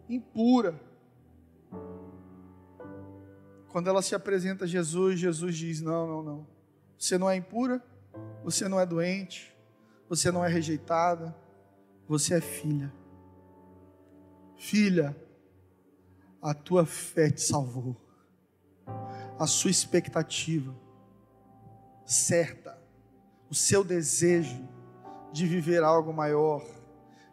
impura. 0.09 0.78
Quando 3.74 3.88
ela 3.88 4.02
se 4.02 4.14
apresenta 4.14 4.66
a 4.66 4.68
Jesus, 4.68 5.18
Jesus 5.18 5.56
diz: 5.56 5.80
Não, 5.80 6.06
não, 6.06 6.22
não. 6.22 6.46
Você 6.96 7.18
não 7.18 7.28
é 7.28 7.34
impura, 7.34 7.82
você 8.44 8.68
não 8.68 8.78
é 8.78 8.87
doente, 8.87 9.52
você 10.08 10.30
não 10.30 10.44
é 10.44 10.48
rejeitada, 10.48 11.37
você 12.06 12.34
é 12.34 12.40
filha. 12.40 12.94
Filha, 14.56 15.16
a 16.40 16.54
tua 16.54 16.87
fé 16.87 17.28
te 17.32 17.40
salvou. 17.40 17.96
A 19.40 19.44
sua 19.48 19.72
expectativa 19.72 20.72
certa, 22.06 22.80
o 23.50 23.56
seu 23.56 23.82
desejo 23.82 24.68
de 25.32 25.48
viver 25.48 25.82
algo 25.82 26.12
maior, 26.12 26.64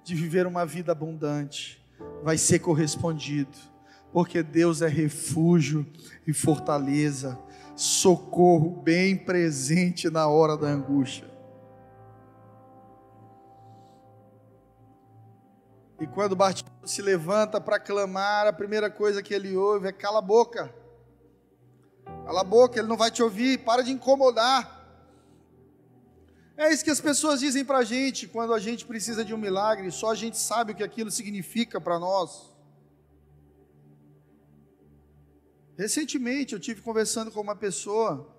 de 0.04 0.16
viver 0.16 0.48
uma 0.48 0.66
vida 0.66 0.92
abundante, 0.92 1.88
vai 2.24 2.36
ser 2.36 2.58
correspondido 2.58 3.71
porque 4.12 4.44
Deus 4.44 4.82
é 4.82 4.88
refúgio 4.88 5.86
e 6.28 6.34
fortaleza, 6.34 7.40
socorro 7.76 8.70
bem 8.70 9.16
presente 9.16 10.10
na 10.10 10.28
hora 10.28 10.58
da 10.58 10.68
angústia. 10.68 11.30
E 16.00 16.08
quando 16.08 16.36
Bartimeu 16.36 16.72
se 16.84 17.02
levanta 17.02 17.62
para 17.62 17.80
clamar, 17.80 18.48
a 18.48 18.54
primeira 18.54 18.90
coisa 18.90 19.22
que 19.22 19.34
ele 19.34 19.56
ouve 19.56 19.88
é: 19.88 19.92
cala 19.92 20.18
a 20.18 20.22
boca, 20.22 20.74
cala 22.26 22.42
a 22.42 22.44
boca, 22.44 22.80
ele 22.80 22.88
não 22.88 22.98
vai 22.98 23.12
te 23.12 23.22
ouvir, 23.22 23.60
para 23.60 23.84
de 23.84 23.92
incomodar. 23.92 24.80
É 26.58 26.72
isso 26.72 26.84
que 26.84 26.92
as 26.92 27.00
pessoas 27.00 27.40
dizem 27.40 27.64
para 27.64 27.80
a 27.80 27.84
gente 27.84 28.28
quando 28.28 28.54
a 28.54 28.60
gente 28.60 28.86
precisa 28.86 29.24
de 29.24 29.34
um 29.34 29.38
milagre, 29.38 29.90
só 29.92 30.12
a 30.12 30.16
gente 30.16 30.38
sabe 30.38 30.74
o 30.74 30.76
que 30.76 30.84
aquilo 30.84 31.10
significa 31.10 31.80
para 31.80 31.98
nós. 31.98 32.52
Recentemente 35.82 36.54
eu 36.54 36.60
tive 36.60 36.80
conversando 36.80 37.32
com 37.32 37.42
uma 37.42 37.56
pessoa 37.56 38.32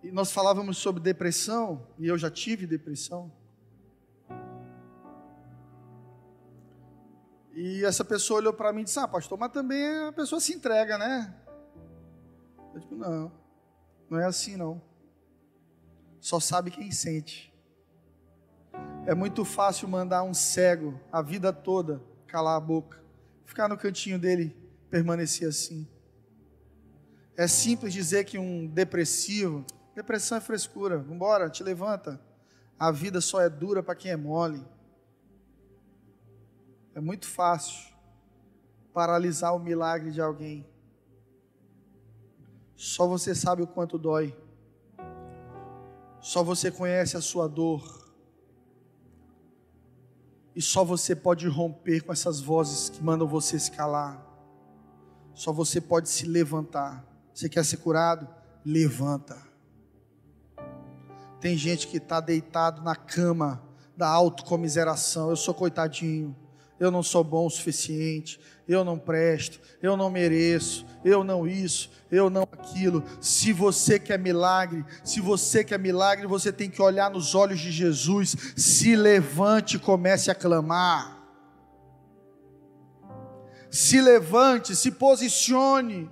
e 0.00 0.12
nós 0.12 0.30
falávamos 0.30 0.78
sobre 0.78 1.02
depressão 1.02 1.84
e 1.98 2.06
eu 2.06 2.16
já 2.16 2.30
tive 2.30 2.68
depressão. 2.68 3.32
E 7.52 7.84
essa 7.84 8.04
pessoa 8.04 8.38
olhou 8.38 8.52
para 8.52 8.72
mim 8.72 8.82
e 8.82 8.84
disse: 8.84 9.00
Ah, 9.00 9.08
pastor, 9.08 9.36
mas 9.36 9.50
também 9.50 9.84
a 10.06 10.12
pessoa 10.12 10.40
se 10.40 10.54
entrega, 10.54 10.96
né? 10.96 11.34
Eu 12.72 12.78
digo: 12.78 12.94
Não, 12.94 13.32
não 14.08 14.20
é 14.20 14.24
assim 14.24 14.56
não. 14.56 14.80
Só 16.20 16.38
sabe 16.38 16.70
quem 16.70 16.92
sente. 16.92 17.52
É 19.04 19.16
muito 19.16 19.44
fácil 19.44 19.88
mandar 19.88 20.22
um 20.22 20.32
cego 20.32 21.00
a 21.10 21.20
vida 21.20 21.52
toda 21.52 22.00
calar 22.28 22.56
a 22.56 22.60
boca 22.60 23.03
ficar 23.44 23.68
no 23.68 23.76
cantinho 23.76 24.18
dele, 24.18 24.56
permanecer 24.90 25.48
assim. 25.48 25.88
É 27.36 27.46
simples 27.46 27.92
dizer 27.92 28.24
que 28.24 28.38
um 28.38 28.66
depressivo, 28.66 29.64
depressão 29.94 30.38
é 30.38 30.40
frescura, 30.40 30.98
vamos 30.98 31.14
embora, 31.14 31.50
te 31.50 31.62
levanta. 31.62 32.20
A 32.78 32.90
vida 32.90 33.20
só 33.20 33.40
é 33.40 33.48
dura 33.48 33.82
para 33.82 33.94
quem 33.94 34.10
é 34.10 34.16
mole. 34.16 34.64
É 36.94 37.00
muito 37.00 37.26
fácil 37.26 37.92
paralisar 38.92 39.54
o 39.54 39.58
milagre 39.58 40.12
de 40.12 40.20
alguém. 40.20 40.64
Só 42.76 43.06
você 43.06 43.34
sabe 43.34 43.62
o 43.62 43.66
quanto 43.66 43.98
dói. 43.98 44.36
Só 46.20 46.42
você 46.42 46.70
conhece 46.70 47.16
a 47.16 47.20
sua 47.20 47.48
dor. 47.48 48.03
E 50.54 50.62
só 50.62 50.84
você 50.84 51.16
pode 51.16 51.48
romper 51.48 52.02
com 52.02 52.12
essas 52.12 52.40
vozes 52.40 52.88
que 52.88 53.02
mandam 53.02 53.26
você 53.26 53.58
se 53.58 53.70
calar. 53.70 54.24
Só 55.32 55.52
você 55.52 55.80
pode 55.80 56.08
se 56.08 56.26
levantar. 56.26 57.04
Você 57.32 57.48
quer 57.48 57.64
ser 57.64 57.78
curado? 57.78 58.28
Levanta. 58.64 59.36
Tem 61.40 61.56
gente 61.58 61.88
que 61.88 61.96
está 61.96 62.20
deitado 62.20 62.82
na 62.82 62.94
cama 62.94 63.62
da 63.96 64.08
autocomiseração. 64.08 65.30
Eu 65.30 65.36
sou 65.36 65.52
coitadinho. 65.52 66.34
Eu 66.78 66.90
não 66.90 67.02
sou 67.02 67.22
bom 67.22 67.46
o 67.46 67.50
suficiente. 67.50 68.40
Eu 68.66 68.84
não 68.84 68.98
presto. 68.98 69.60
Eu 69.82 69.96
não 69.96 70.10
mereço. 70.10 70.84
Eu 71.04 71.22
não 71.22 71.46
isso. 71.46 71.90
Eu 72.10 72.28
não 72.30 72.42
aquilo. 72.42 73.04
Se 73.20 73.52
você 73.52 73.98
quer 73.98 74.18
milagre, 74.18 74.84
se 75.04 75.20
você 75.20 75.62
quer 75.62 75.78
milagre, 75.78 76.26
você 76.26 76.52
tem 76.52 76.70
que 76.70 76.82
olhar 76.82 77.10
nos 77.10 77.34
olhos 77.34 77.60
de 77.60 77.70
Jesus. 77.70 78.34
Se 78.56 78.96
levante 78.96 79.76
e 79.76 79.80
comece 79.80 80.30
a 80.30 80.34
clamar 80.34 81.14
se 83.74 84.00
levante, 84.00 84.76
se 84.76 84.92
posicione. 84.92 86.08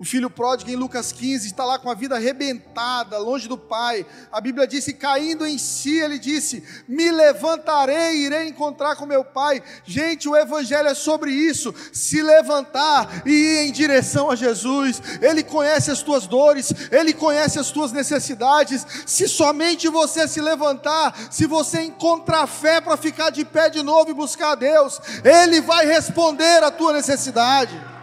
O 0.00 0.04
filho 0.04 0.30
pródigo 0.30 0.70
em 0.70 0.76
Lucas 0.76 1.10
15 1.10 1.48
está 1.48 1.64
lá 1.64 1.76
com 1.76 1.90
a 1.90 1.94
vida 1.94 2.14
arrebentada, 2.14 3.18
longe 3.18 3.48
do 3.48 3.58
pai. 3.58 4.06
A 4.30 4.40
Bíblia 4.40 4.64
disse: 4.64 4.92
caindo 4.92 5.44
em 5.44 5.58
si, 5.58 5.98
ele 5.98 6.20
disse: 6.20 6.62
Me 6.86 7.10
levantarei 7.10 8.12
e 8.12 8.26
irei 8.26 8.46
encontrar 8.46 8.94
com 8.94 9.04
meu 9.04 9.24
pai. 9.24 9.60
Gente, 9.84 10.28
o 10.28 10.36
Evangelho 10.36 10.86
é 10.86 10.94
sobre 10.94 11.32
isso: 11.32 11.74
se 11.92 12.22
levantar 12.22 13.26
e 13.26 13.30
ir 13.32 13.68
em 13.68 13.72
direção 13.72 14.30
a 14.30 14.36
Jesus. 14.36 15.02
Ele 15.20 15.42
conhece 15.42 15.90
as 15.90 16.00
tuas 16.00 16.28
dores, 16.28 16.72
ele 16.92 17.12
conhece 17.12 17.58
as 17.58 17.72
tuas 17.72 17.90
necessidades. 17.90 18.86
Se 19.04 19.26
somente 19.26 19.88
você 19.88 20.28
se 20.28 20.40
levantar, 20.40 21.12
se 21.28 21.44
você 21.44 21.82
encontrar 21.82 22.46
fé 22.46 22.80
para 22.80 22.96
ficar 22.96 23.30
de 23.30 23.44
pé 23.44 23.68
de 23.68 23.82
novo 23.82 24.10
e 24.10 24.14
buscar 24.14 24.52
a 24.52 24.54
Deus, 24.54 25.00
ele 25.24 25.60
vai 25.60 25.86
responder 25.86 26.62
a 26.62 26.70
tua 26.70 26.92
necessidade. 26.92 27.97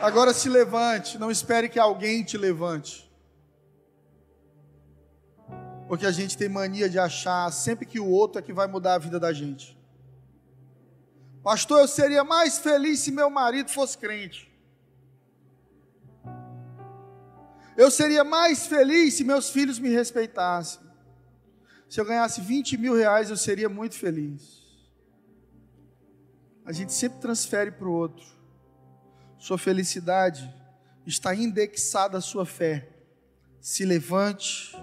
Agora 0.00 0.34
se 0.34 0.48
levante, 0.48 1.18
não 1.18 1.30
espere 1.30 1.68
que 1.68 1.78
alguém 1.78 2.22
te 2.22 2.36
levante. 2.36 3.10
Porque 5.88 6.06
a 6.06 6.12
gente 6.12 6.36
tem 6.36 6.48
mania 6.48 6.88
de 6.88 6.98
achar 6.98 7.50
sempre 7.52 7.86
que 7.86 8.00
o 8.00 8.08
outro 8.08 8.38
é 8.38 8.42
que 8.42 8.52
vai 8.52 8.66
mudar 8.66 8.94
a 8.94 8.98
vida 8.98 9.20
da 9.20 9.32
gente. 9.32 9.78
Pastor, 11.42 11.80
eu 11.80 11.88
seria 11.88 12.24
mais 12.24 12.58
feliz 12.58 13.00
se 13.00 13.12
meu 13.12 13.28
marido 13.28 13.70
fosse 13.70 13.98
crente. 13.98 14.50
Eu 17.76 17.90
seria 17.90 18.24
mais 18.24 18.66
feliz 18.66 19.14
se 19.14 19.24
meus 19.24 19.50
filhos 19.50 19.78
me 19.78 19.90
respeitassem. 19.90 20.80
Se 21.88 22.00
eu 22.00 22.04
ganhasse 22.04 22.40
20 22.40 22.78
mil 22.78 22.94
reais, 22.94 23.30
eu 23.30 23.36
seria 23.36 23.68
muito 23.68 23.96
feliz. 23.96 24.64
A 26.64 26.72
gente 26.72 26.92
sempre 26.92 27.20
transfere 27.20 27.70
para 27.70 27.86
o 27.86 27.92
outro. 27.92 28.33
Sua 29.44 29.58
felicidade 29.58 30.50
está 31.04 31.34
indexada 31.34 32.16
à 32.16 32.20
sua 32.22 32.46
fé. 32.46 32.88
Se 33.60 33.84
levante 33.84 34.74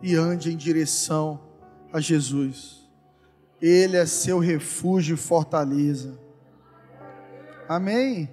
e 0.00 0.14
ande 0.14 0.52
em 0.52 0.56
direção 0.56 1.40
a 1.92 1.98
Jesus. 1.98 2.88
Ele 3.60 3.96
é 3.96 4.06
seu 4.06 4.38
refúgio 4.38 5.14
e 5.14 5.18
fortaleza. 5.18 6.16
Amém? 7.68 8.32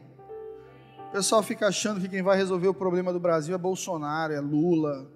O 1.09 1.11
pessoal 1.13 1.41
fica 1.41 1.67
achando 1.67 1.99
que 1.99 2.09
quem 2.09 2.21
vai 2.21 2.37
resolver 2.37 2.67
o 2.67 2.73
problema 2.75 3.11
do 3.11 3.19
Brasil 3.19 3.55
é 3.55 3.57
Bolsonaro, 3.57 4.33
é 4.33 4.39
Lula. 4.39 5.11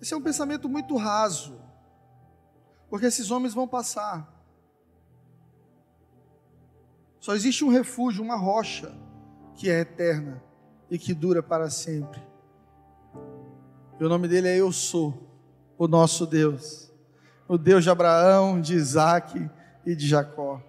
Esse 0.00 0.14
é 0.14 0.16
um 0.16 0.22
pensamento 0.22 0.66
muito 0.66 0.96
raso, 0.96 1.60
porque 2.88 3.04
esses 3.04 3.30
homens 3.30 3.52
vão 3.52 3.68
passar. 3.68 4.39
Só 7.20 7.34
existe 7.34 7.62
um 7.62 7.68
refúgio, 7.68 8.24
uma 8.24 8.34
rocha, 8.36 8.90
que 9.54 9.68
é 9.68 9.80
eterna 9.80 10.42
e 10.90 10.98
que 10.98 11.12
dura 11.12 11.42
para 11.42 11.68
sempre. 11.68 12.20
E 14.00 14.04
o 14.04 14.08
nome 14.08 14.26
dele 14.26 14.48
é 14.48 14.56
Eu 14.56 14.72
Sou, 14.72 15.30
o 15.76 15.86
nosso 15.86 16.26
Deus, 16.26 16.90
o 17.46 17.58
Deus 17.58 17.84
de 17.84 17.90
Abraão, 17.90 18.58
de 18.58 18.74
Isaac 18.74 19.50
e 19.84 19.94
de 19.94 20.08
Jacó. 20.08 20.62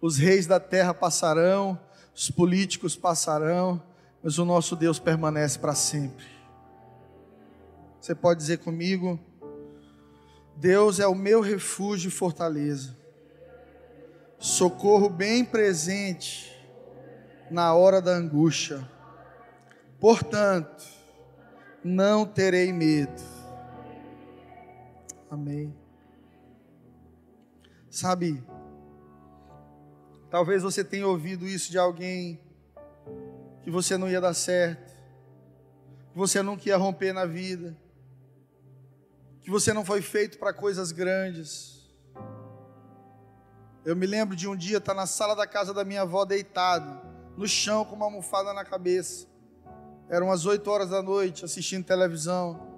Os 0.00 0.16
reis 0.16 0.46
da 0.46 0.60
terra 0.60 0.94
passarão, 0.94 1.76
os 2.14 2.30
políticos 2.30 2.94
passarão, 2.94 3.82
mas 4.22 4.38
o 4.38 4.44
nosso 4.44 4.76
Deus 4.76 5.00
permanece 5.00 5.58
para 5.58 5.74
sempre. 5.74 6.26
Você 8.00 8.14
pode 8.14 8.38
dizer 8.38 8.58
comigo: 8.58 9.18
Deus 10.56 11.00
é 11.00 11.08
o 11.08 11.14
meu 11.16 11.40
refúgio 11.40 12.06
e 12.06 12.12
fortaleza 12.12 12.96
socorro 14.38 15.08
bem 15.08 15.44
presente 15.44 16.54
na 17.50 17.74
hora 17.74 18.00
da 18.00 18.12
angústia. 18.12 18.88
Portanto, 19.98 20.84
não 21.82 22.24
terei 22.24 22.72
medo. 22.72 23.22
Amém. 25.30 25.74
Sabe, 27.90 28.44
talvez 30.30 30.62
você 30.62 30.84
tenha 30.84 31.06
ouvido 31.06 31.46
isso 31.46 31.70
de 31.70 31.78
alguém 31.78 32.40
que 33.62 33.70
você 33.70 33.98
não 33.98 34.08
ia 34.08 34.20
dar 34.20 34.34
certo, 34.34 34.94
que 36.12 36.16
você 36.16 36.42
nunca 36.42 36.68
ia 36.68 36.76
romper 36.76 37.12
na 37.12 37.26
vida, 37.26 37.76
que 39.40 39.50
você 39.50 39.72
não 39.72 39.84
foi 39.84 40.00
feito 40.00 40.38
para 40.38 40.52
coisas 40.52 40.92
grandes 40.92 41.77
eu 43.88 43.96
me 43.96 44.04
lembro 44.04 44.36
de 44.36 44.46
um 44.46 44.54
dia 44.54 44.76
estar 44.76 44.92
na 44.92 45.06
sala 45.06 45.34
da 45.34 45.46
casa 45.46 45.72
da 45.72 45.82
minha 45.82 46.02
avó 46.02 46.26
deitado, 46.26 47.00
no 47.38 47.48
chão 47.48 47.86
com 47.86 47.96
uma 47.96 48.04
almofada 48.04 48.52
na 48.52 48.62
cabeça. 48.62 49.26
Eram 50.10 50.30
as 50.30 50.44
8 50.44 50.70
horas 50.70 50.90
da 50.90 51.02
noite, 51.02 51.42
assistindo 51.42 51.86
televisão. 51.86 52.68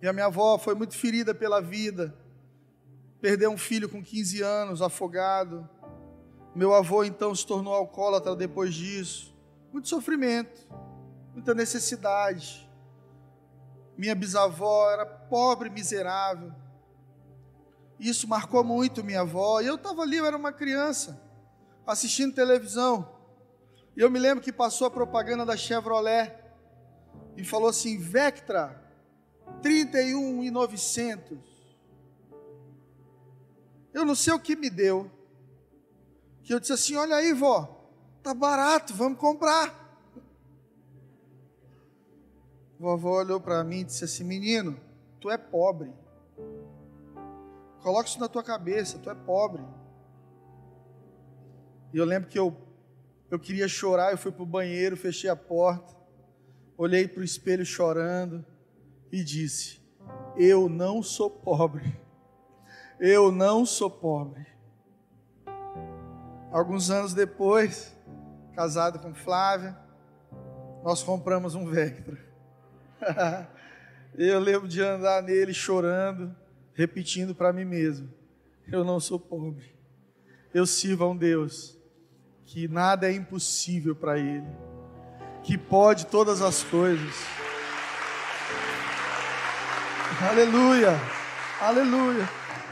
E 0.00 0.06
a 0.06 0.12
minha 0.12 0.26
avó 0.26 0.58
foi 0.58 0.76
muito 0.76 0.96
ferida 0.96 1.34
pela 1.34 1.60
vida. 1.60 2.16
Perdeu 3.20 3.50
um 3.50 3.58
filho 3.58 3.88
com 3.88 4.00
15 4.00 4.42
anos, 4.42 4.80
afogado. 4.80 5.68
Meu 6.54 6.72
avô 6.72 7.02
então 7.02 7.34
se 7.34 7.44
tornou 7.44 7.74
alcoólatra 7.74 8.36
depois 8.36 8.72
disso. 8.72 9.36
Muito 9.72 9.88
sofrimento, 9.88 10.68
muita 11.34 11.52
necessidade. 11.52 12.70
Minha 13.98 14.14
bisavó 14.14 14.88
era 14.88 15.04
pobre, 15.04 15.68
miserável. 15.68 16.61
Isso 18.02 18.26
marcou 18.26 18.64
muito 18.64 19.04
minha 19.04 19.20
avó. 19.20 19.60
E 19.60 19.66
eu 19.66 19.76
estava 19.76 20.02
ali, 20.02 20.16
eu 20.16 20.26
era 20.26 20.36
uma 20.36 20.52
criança, 20.52 21.22
assistindo 21.86 22.34
televisão. 22.34 23.08
E 23.96 24.00
eu 24.00 24.10
me 24.10 24.18
lembro 24.18 24.42
que 24.42 24.52
passou 24.52 24.88
a 24.88 24.90
propaganda 24.90 25.46
da 25.46 25.56
Chevrolet 25.56 26.34
e 27.36 27.44
falou 27.44 27.68
assim: 27.68 27.96
Vectra, 27.96 28.82
31,900. 29.62 31.38
Eu 33.94 34.04
não 34.04 34.16
sei 34.16 34.32
o 34.32 34.40
que 34.40 34.56
me 34.56 34.68
deu. 34.68 35.08
Que 36.42 36.52
eu 36.52 36.58
disse 36.58 36.72
assim: 36.72 36.96
Olha 36.96 37.14
aí, 37.14 37.32
vó, 37.32 37.88
tá 38.20 38.34
barato, 38.34 38.92
vamos 38.94 39.20
comprar. 39.20 39.80
Vovó 42.80 43.20
olhou 43.20 43.40
para 43.40 43.62
mim 43.62 43.82
e 43.82 43.84
disse 43.84 44.02
assim: 44.02 44.24
Menino, 44.24 44.76
tu 45.20 45.30
é 45.30 45.38
pobre. 45.38 46.01
Coloca 47.82 48.08
isso 48.08 48.20
na 48.20 48.28
tua 48.28 48.44
cabeça, 48.44 48.98
tu 48.98 49.10
é 49.10 49.14
pobre. 49.14 49.62
E 51.92 51.98
eu 51.98 52.04
lembro 52.04 52.28
que 52.28 52.38
eu, 52.38 52.56
eu 53.28 53.38
queria 53.38 53.66
chorar, 53.66 54.12
eu 54.12 54.18
fui 54.18 54.30
para 54.30 54.44
o 54.44 54.46
banheiro, 54.46 54.96
fechei 54.96 55.28
a 55.28 55.34
porta, 55.36 55.94
olhei 56.78 57.08
para 57.08 57.20
o 57.20 57.24
espelho 57.24 57.66
chorando 57.66 58.44
e 59.10 59.24
disse: 59.24 59.80
Eu 60.36 60.68
não 60.68 61.02
sou 61.02 61.28
pobre. 61.28 62.00
Eu 63.00 63.32
não 63.32 63.66
sou 63.66 63.90
pobre. 63.90 64.46
Alguns 66.52 66.88
anos 66.88 67.12
depois, 67.12 67.96
casado 68.54 69.00
com 69.00 69.12
Flávia, 69.12 69.76
nós 70.84 71.02
compramos 71.02 71.56
um 71.56 71.66
Vectra. 71.66 72.16
eu 74.14 74.38
lembro 74.38 74.68
de 74.68 74.80
andar 74.80 75.20
nele 75.20 75.52
chorando 75.52 76.41
repetindo 76.74 77.34
para 77.34 77.52
mim 77.52 77.64
mesmo: 77.64 78.12
eu 78.70 78.84
não 78.84 79.00
sou 79.00 79.18
pobre. 79.18 79.74
Eu 80.52 80.66
sirvo 80.66 81.04
a 81.04 81.10
um 81.10 81.16
Deus 81.16 81.78
que 82.44 82.68
nada 82.68 83.10
é 83.10 83.14
impossível 83.14 83.94
para 83.94 84.18
Ele, 84.18 84.46
que 85.42 85.56
pode 85.56 86.06
todas 86.06 86.42
as 86.42 86.62
coisas. 86.62 87.14
Aleluia, 90.20 91.00
aleluia. 91.60 92.28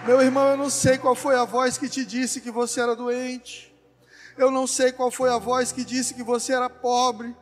Meu 0.06 0.20
irmão, 0.20 0.48
eu 0.48 0.56
não 0.56 0.70
sei 0.70 0.98
qual 0.98 1.14
foi 1.14 1.36
a 1.36 1.44
voz 1.44 1.76
que 1.76 1.88
te 1.88 2.04
disse 2.04 2.40
que 2.40 2.50
você 2.50 2.80
era 2.80 2.94
doente. 2.94 3.74
Eu 4.36 4.50
não 4.50 4.66
sei 4.66 4.92
qual 4.92 5.10
foi 5.10 5.30
a 5.30 5.38
voz 5.38 5.72
que 5.72 5.84
disse 5.84 6.14
que 6.14 6.22
você 6.22 6.52
era 6.52 6.70
pobre. 6.70 7.34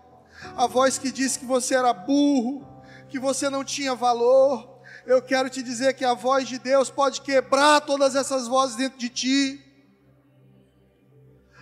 a 0.56 0.66
voz 0.66 0.98
que 0.98 1.10
disse 1.10 1.38
que 1.38 1.44
você 1.44 1.74
era 1.74 1.92
burro, 1.92 2.66
que 3.08 3.18
você 3.18 3.50
não 3.50 3.64
tinha 3.64 3.94
valor. 3.94 4.77
Eu 5.08 5.22
quero 5.22 5.48
te 5.48 5.62
dizer 5.62 5.94
que 5.94 6.04
a 6.04 6.12
voz 6.12 6.46
de 6.46 6.58
Deus 6.58 6.90
pode 6.90 7.22
quebrar 7.22 7.80
todas 7.80 8.14
essas 8.14 8.46
vozes 8.46 8.76
dentro 8.76 8.98
de 8.98 9.08
ti. 9.08 9.58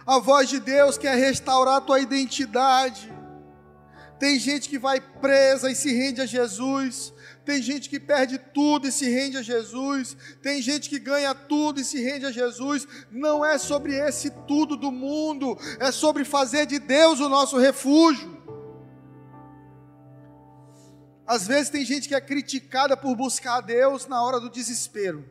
A 0.05 0.19
voz 0.19 0.49
de 0.49 0.59
Deus 0.59 0.99
quer 0.99 1.15
restaurar 1.15 1.77
a 1.77 1.81
tua 1.81 2.01
identidade. 2.01 3.09
Tem 4.19 4.37
gente 4.37 4.69
que 4.69 4.81
vai 4.81 5.01
presa 5.01 5.71
e 5.71 5.77
se 5.77 5.95
rende 5.95 6.21
a 6.21 6.27
Jesus. 6.27 7.13
Tem 7.45 7.63
gente 7.63 7.89
que 7.89 8.01
perde 8.01 8.37
tudo 8.37 8.89
e 8.89 8.91
se 8.91 9.09
rende 9.09 9.37
a 9.37 9.43
Jesus. 9.43 10.17
Tem 10.43 10.61
gente 10.61 10.89
que 10.89 10.99
ganha 10.99 11.33
tudo 11.33 11.81
e 11.81 11.85
se 11.85 12.03
rende 12.03 12.27
a 12.27 12.33
Jesus. 12.33 12.85
Não 13.13 13.45
é 13.45 13.59
sobre 13.59 13.95
esse 13.95 14.29
tudo 14.49 14.77
do 14.77 14.91
mundo, 14.91 15.57
é 15.79 15.93
sobre 15.93 16.25
fazer 16.25 16.67
de 16.67 16.81
Deus 16.81 17.21
o 17.21 17.29
nosso 17.29 17.57
refúgio. 17.59 18.36
Às 21.27 21.47
vezes 21.47 21.71
tem 21.71 21.85
gente 21.85 22.07
que 22.07 22.15
é 22.15 22.21
criticada 22.21 22.97
por 22.97 23.17
buscar 23.17 23.57
a 23.57 23.61
Deus 23.61 24.07
na 24.07 24.23
hora 24.23 24.39
do 24.39 24.49
desespero. 24.49 25.29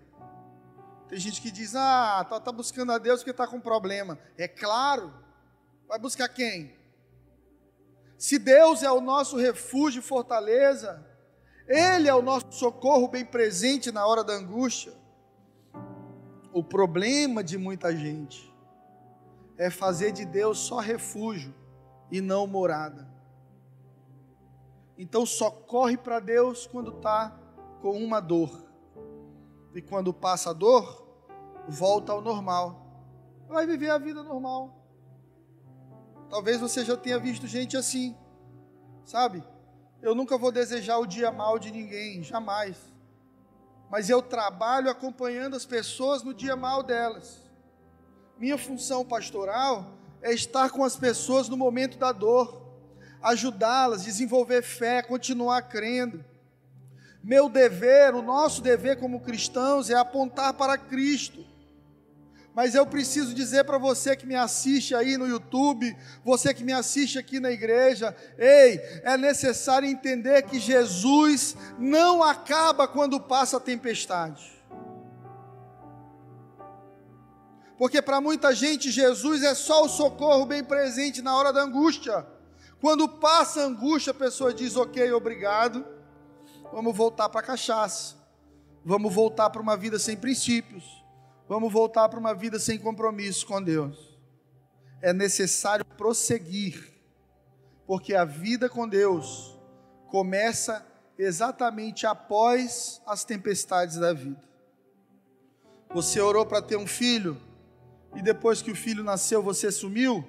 Tem 1.08 1.18
gente 1.18 1.42
que 1.42 1.50
diz: 1.50 1.76
Ah, 1.76 2.26
tá, 2.30 2.40
tá 2.40 2.52
buscando 2.52 2.92
a 2.92 2.98
Deus 2.98 3.22
porque 3.22 3.32
está 3.32 3.48
com 3.48 3.60
problema. 3.60 4.20
É 4.38 4.48
claro. 4.48 5.14
Vai 5.88 5.98
buscar 6.00 6.28
quem? 6.28 6.76
Se 8.18 8.40
Deus 8.40 8.84
é 8.84 8.92
o 8.92 9.00
nosso 9.00 9.38
refúgio 9.38 10.00
e 10.00 10.04
fortaleza, 10.04 11.06
Ele 11.68 12.10
é 12.10 12.14
o 12.14 12.22
nosso 12.22 12.52
socorro 12.52 13.08
bem 13.08 13.24
presente 13.24 13.92
na 13.92 14.06
hora 14.06 14.24
da 14.24 14.34
angústia. 14.34 14.94
O 16.52 16.64
problema 16.64 17.44
de 17.44 17.58
muita 17.58 17.96
gente 17.96 18.54
é 19.58 19.70
fazer 19.70 20.12
de 20.12 20.26
Deus 20.26 20.60
só 20.60 20.80
refúgio 20.80 21.54
e 22.12 22.20
não 22.20 22.48
morada. 22.48 23.15
Então 24.98 25.26
só 25.26 25.50
corre 25.52 25.98
para 25.98 26.20
Deus 26.20 26.68
quando 26.68 26.92
está 26.96 27.38
com 27.82 27.98
uma 27.98 28.20
dor. 28.20 28.66
E 29.74 29.82
quando 29.82 30.14
passa 30.14 30.52
a 30.52 30.54
dor, 30.54 31.06
volta 31.68 32.14
ao 32.14 32.22
normal. 32.22 32.82
Vai 33.48 33.68
viver 33.68 33.90
a 33.90 33.98
vida 33.98 34.24
normal. 34.24 34.74
Talvez 36.30 36.60
você 36.60 36.84
já 36.84 36.98
tenha 36.98 37.20
visto 37.20 37.46
gente 37.46 37.78
assim, 37.78 38.16
sabe? 39.04 39.44
Eu 40.02 40.16
nunca 40.16 40.38
vou 40.38 40.52
desejar 40.52 40.98
o 40.98 41.06
dia 41.06 41.32
mal 41.32 41.60
de 41.60 41.72
ninguém, 41.72 42.24
jamais. 42.24 42.78
Mas 43.90 44.10
eu 44.10 44.22
trabalho 44.22 44.90
acompanhando 44.90 45.56
as 45.56 45.66
pessoas 45.66 46.24
no 46.24 46.34
dia 46.34 46.56
mal 46.56 46.82
delas. 46.82 47.42
Minha 48.38 48.58
função 48.58 49.06
pastoral 49.06 49.94
é 50.22 50.34
estar 50.34 50.70
com 50.72 50.84
as 50.84 50.96
pessoas 50.96 51.48
no 51.48 51.56
momento 51.56 51.98
da 51.98 52.12
dor, 52.12 52.65
ajudá-las, 53.26 54.04
desenvolver 54.04 54.62
fé, 54.62 55.02
continuar 55.02 55.64
crendo. 55.64 56.24
Meu 57.24 57.50
dever, 57.50 58.16
o 58.16 58.22
nosso 58.22 58.62
dever 58.62 59.00
como 59.00 59.20
cristãos 59.20 59.90
é 59.90 59.96
apontar 59.96 60.54
para 60.54 60.78
Cristo 60.78 61.46
mas 62.56 62.74
eu 62.74 62.86
preciso 62.86 63.34
dizer 63.34 63.66
para 63.66 63.78
você 63.78 64.16
que 64.16 64.26
me 64.26 64.34
assiste 64.34 64.96
aí 64.96 65.18
no 65.18 65.28
YouTube, 65.28 65.94
você 66.24 66.54
que 66.54 66.64
me 66.64 66.72
assiste 66.72 67.20
aqui 67.20 67.38
na 67.38 67.52
igreja, 67.52 68.16
ei, 68.38 68.80
é 69.04 69.18
necessário 69.18 69.90
entender 69.90 70.42
que 70.44 70.58
Jesus 70.58 71.58
não 71.78 72.24
acaba 72.24 72.88
quando 72.88 73.20
passa 73.20 73.58
a 73.58 73.60
tempestade. 73.60 74.56
Porque 77.78 78.02
para 78.02 78.22
muita 78.22 78.56
gente 78.56 78.90
Jesus 78.90 79.44
é 79.44 79.54
só 79.54 79.84
o 79.84 79.90
socorro 79.90 80.46
bem 80.46 80.64
presente 80.64 81.22
na 81.22 81.36
hora 81.36 81.52
da 81.52 81.62
angústia. 81.62 82.26
Quando 82.82 83.08
passa 83.08 83.62
a 83.62 83.66
angústia, 83.66 84.12
a 84.12 84.14
pessoa 84.14 84.54
diz: 84.54 84.76
Ok, 84.76 85.12
obrigado, 85.12 85.86
vamos 86.72 86.96
voltar 86.96 87.30
para 87.30 87.42
a 87.42 87.44
cachaça, 87.44 88.16
vamos 88.84 89.14
voltar 89.14 89.50
para 89.50 89.62
uma 89.62 89.78
vida 89.78 89.98
sem 89.98 90.16
princípios 90.16 91.06
Vamos 91.48 91.72
voltar 91.72 92.10
para 92.10 92.20
uma 92.20 92.34
vida 92.34 92.58
sem 92.58 92.78
compromisso 92.78 93.46
com 93.46 93.62
Deus. 93.62 94.18
É 95.00 95.14
necessário 95.14 95.86
prosseguir, 95.86 96.92
porque 97.86 98.16
a 98.16 98.26
vida 98.26 98.68
com 98.68 98.88
Deus 98.88 99.56
começa 100.08 100.84
exatamente 101.18 102.08
após 102.08 103.00
as 103.06 103.24
tempestades 103.24 103.98
da 103.98 104.12
vida. 104.12 104.42
Você 105.94 106.20
orou 106.20 106.46
para 106.46 106.64
ter 106.64 106.78
um 106.78 106.88
filho 106.88 107.40
e 108.16 108.24
depois 108.24 108.62
que 108.62 108.72
o 108.72 108.76
filho 108.76 109.04
nasceu 109.04 109.44
você 109.44 109.72
sumiu? 109.72 110.28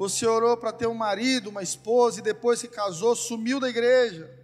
Você 0.00 0.26
orou 0.26 0.56
para 0.56 0.72
ter 0.72 0.86
um 0.86 0.94
marido, 0.94 1.50
uma 1.50 1.62
esposa 1.62 2.20
e 2.20 2.22
depois 2.22 2.62
que 2.62 2.68
casou 2.68 3.14
sumiu 3.14 3.60
da 3.60 3.68
igreja? 3.68 4.34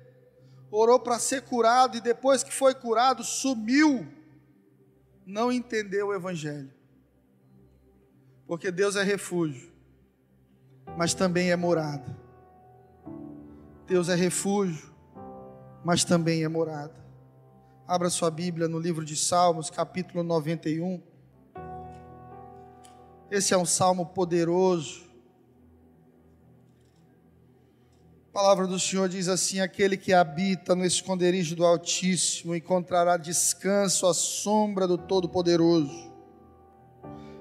Orou 0.70 1.00
para 1.00 1.18
ser 1.18 1.40
curado 1.44 1.96
e 1.96 2.00
depois 2.02 2.42
que 2.42 2.52
foi 2.52 2.74
curado 2.74 3.24
sumiu? 3.24 4.06
não 5.26 5.50
entendeu 5.50 6.08
o 6.08 6.14
Evangelho. 6.14 6.70
Porque 8.46 8.70
Deus 8.70 8.96
é 8.96 9.02
refúgio, 9.02 9.72
mas 10.94 11.14
também 11.14 11.50
é 11.50 11.56
morada. 11.56 12.14
Deus 13.86 14.10
é 14.10 14.14
refúgio, 14.14 14.94
mas 15.82 16.04
também 16.04 16.44
é 16.44 16.48
morada. 16.48 16.94
Abra 17.88 18.10
sua 18.10 18.30
Bíblia 18.30 18.68
no 18.68 18.78
livro 18.78 19.06
de 19.06 19.16
Salmos, 19.16 19.70
capítulo 19.70 20.22
91. 20.22 21.02
Esse 23.30 23.54
é 23.54 23.56
um 23.56 23.64
salmo 23.64 24.04
poderoso 24.04 25.05
A 28.36 28.38
palavra 28.38 28.66
do 28.66 28.78
Senhor 28.78 29.08
diz 29.08 29.28
assim: 29.28 29.60
aquele 29.60 29.96
que 29.96 30.12
habita 30.12 30.74
no 30.74 30.84
esconderijo 30.84 31.56
do 31.56 31.64
Altíssimo 31.64 32.54
encontrará 32.54 33.16
descanso 33.16 34.06
à 34.06 34.12
sombra 34.12 34.86
do 34.86 34.98
Todo-Poderoso. 34.98 36.05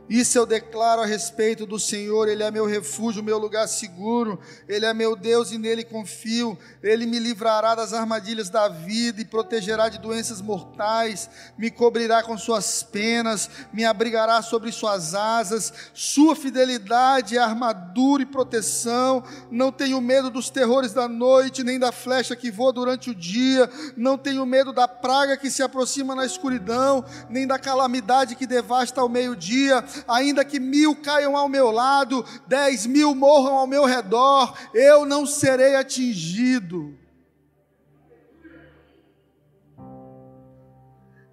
Isso 0.09 0.37
eu 0.37 0.45
declaro 0.45 1.01
a 1.01 1.05
respeito 1.05 1.65
do 1.65 1.79
Senhor, 1.79 2.27
Ele 2.27 2.43
é 2.43 2.51
meu 2.51 2.65
refúgio, 2.65 3.23
meu 3.23 3.39
lugar 3.39 3.67
seguro, 3.67 4.39
Ele 4.67 4.85
é 4.85 4.93
meu 4.93 5.15
Deus 5.15 5.51
e 5.51 5.57
nele 5.57 5.83
confio, 5.83 6.57
Ele 6.83 7.07
me 7.07 7.17
livrará 7.17 7.73
das 7.73 7.91
armadilhas 7.91 8.49
da 8.49 8.67
vida 8.67 9.19
e 9.19 9.25
protegerá 9.25 9.89
de 9.89 9.97
doenças 9.97 10.41
mortais, 10.41 11.27
me 11.57 11.71
cobrirá 11.71 12.21
com 12.21 12.37
Suas 12.37 12.83
penas, 12.83 13.49
me 13.73 13.83
abrigará 13.83 14.43
sobre 14.43 14.71
Suas 14.71 15.15
asas, 15.15 15.73
Sua 15.93 16.35
fidelidade 16.35 17.35
é 17.35 17.39
armadura 17.39 18.21
e 18.21 18.27
proteção, 18.27 19.23
não 19.49 19.71
tenho 19.71 19.99
medo 19.99 20.29
dos 20.29 20.51
terrores 20.51 20.93
da 20.93 21.07
noite, 21.07 21.63
nem 21.63 21.79
da 21.79 21.91
flecha 21.91 22.35
que 22.35 22.51
voa 22.51 22.71
durante 22.71 23.09
o 23.09 23.15
dia, 23.15 23.67
não 23.97 24.19
tenho 24.19 24.45
medo 24.45 24.71
da 24.71 24.87
praga 24.87 25.35
que 25.35 25.49
se 25.49 25.63
aproxima 25.63 26.13
na 26.13 26.27
escuridão, 26.27 27.03
nem 27.27 27.47
da 27.47 27.57
calamidade 27.57 28.35
que 28.35 28.45
devasta 28.45 29.01
ao 29.01 29.09
meio-dia 29.09 29.83
ainda 30.07 30.45
que 30.45 30.59
mil 30.59 30.95
caiam 30.95 31.35
ao 31.35 31.49
meu 31.49 31.71
lado, 31.71 32.25
dez 32.47 32.85
mil 32.85 33.13
morram 33.13 33.55
ao 33.55 33.67
meu 33.67 33.85
redor, 33.85 34.53
eu 34.73 35.05
não 35.05 35.25
serei 35.25 35.75
atingido. 35.75 36.97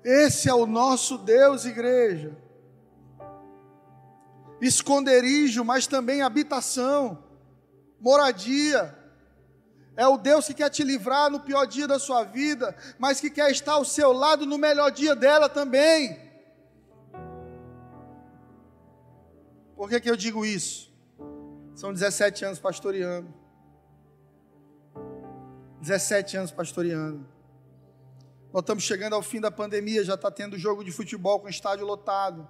Esse 0.04 0.48
é 0.48 0.54
o 0.54 0.66
nosso 0.66 1.16
Deus, 1.16 1.64
igreja. 1.64 2.36
Esconderijo, 4.60 5.64
mas 5.64 5.86
também 5.86 6.22
habitação, 6.22 7.22
moradia. 8.00 8.96
É 9.96 10.06
o 10.06 10.16
Deus 10.16 10.46
que 10.46 10.54
quer 10.54 10.70
te 10.70 10.82
livrar 10.82 11.30
no 11.30 11.40
pior 11.40 11.66
dia 11.66 11.86
da 11.86 11.98
sua 11.98 12.24
vida, 12.24 12.74
mas 12.98 13.20
que 13.20 13.28
quer 13.28 13.50
estar 13.50 13.72
ao 13.72 13.84
seu 13.84 14.12
lado 14.12 14.46
no 14.46 14.56
melhor 14.56 14.90
dia 14.90 15.14
dela 15.14 15.48
também. 15.48 16.31
Por 19.82 19.88
que, 19.88 19.98
que 19.98 20.08
eu 20.08 20.14
digo 20.14 20.46
isso? 20.46 20.94
São 21.74 21.92
17 21.92 22.44
anos 22.44 22.60
pastoreando. 22.60 23.34
17 25.80 26.36
anos 26.36 26.52
pastoreando. 26.52 27.26
Nós 28.52 28.62
estamos 28.62 28.84
chegando 28.84 29.14
ao 29.14 29.22
fim 29.22 29.40
da 29.40 29.50
pandemia, 29.50 30.04
já 30.04 30.14
está 30.14 30.30
tendo 30.30 30.56
jogo 30.56 30.84
de 30.84 30.92
futebol 30.92 31.40
com 31.40 31.48
estádio 31.48 31.84
lotado. 31.84 32.48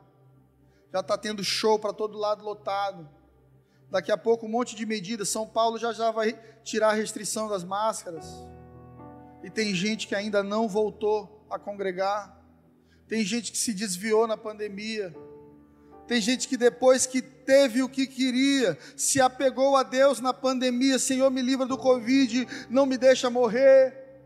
Já 0.93 1.01
está 1.01 1.17
tendo 1.17 1.43
show 1.43 1.79
para 1.79 1.95
todo 1.95 2.19
lado 2.19 2.45
lotado. 2.45 3.09
Daqui 3.91 4.13
a 4.13 4.19
pouco 4.19 4.45
um 4.45 4.51
monte 4.51 4.77
de 4.77 4.85
medidas. 4.85 5.31
São 5.31 5.49
Paulo 5.49 5.79
já 5.79 5.91
já 5.91 6.11
vai 6.11 6.39
tirar 6.63 6.91
a 6.91 6.93
restrição 6.93 7.49
das 7.49 7.65
máscaras. 7.65 8.27
E 9.43 9.49
tem 9.49 9.75
gente 9.75 10.07
que 10.07 10.15
ainda 10.15 10.43
não 10.43 10.69
voltou 10.69 11.47
a 11.49 11.59
congregar. 11.59 12.39
Tem 13.09 13.25
gente 13.25 13.51
que 13.51 13.57
se 13.57 13.73
desviou 13.73 14.27
na 14.27 14.37
pandemia. 14.37 15.17
Tem 16.13 16.21
gente 16.21 16.47
que 16.47 16.59
depois 16.59 17.07
que 17.07 17.23
teve 17.23 17.83
o 17.83 17.89
que 17.89 18.07
queria, 18.07 18.79
se 18.95 19.19
apegou 19.19 19.79
a 19.79 19.83
Deus 19.83 20.21
na 20.21 20.35
pandemia, 20.35 20.99
Senhor, 20.99 21.31
me 21.31 21.41
livra 21.41 21.65
do 21.65 21.79
Covid, 21.79 22.47
não 22.69 22.85
me 22.85 22.99
deixa 22.99 23.31
morrer. 23.31 24.21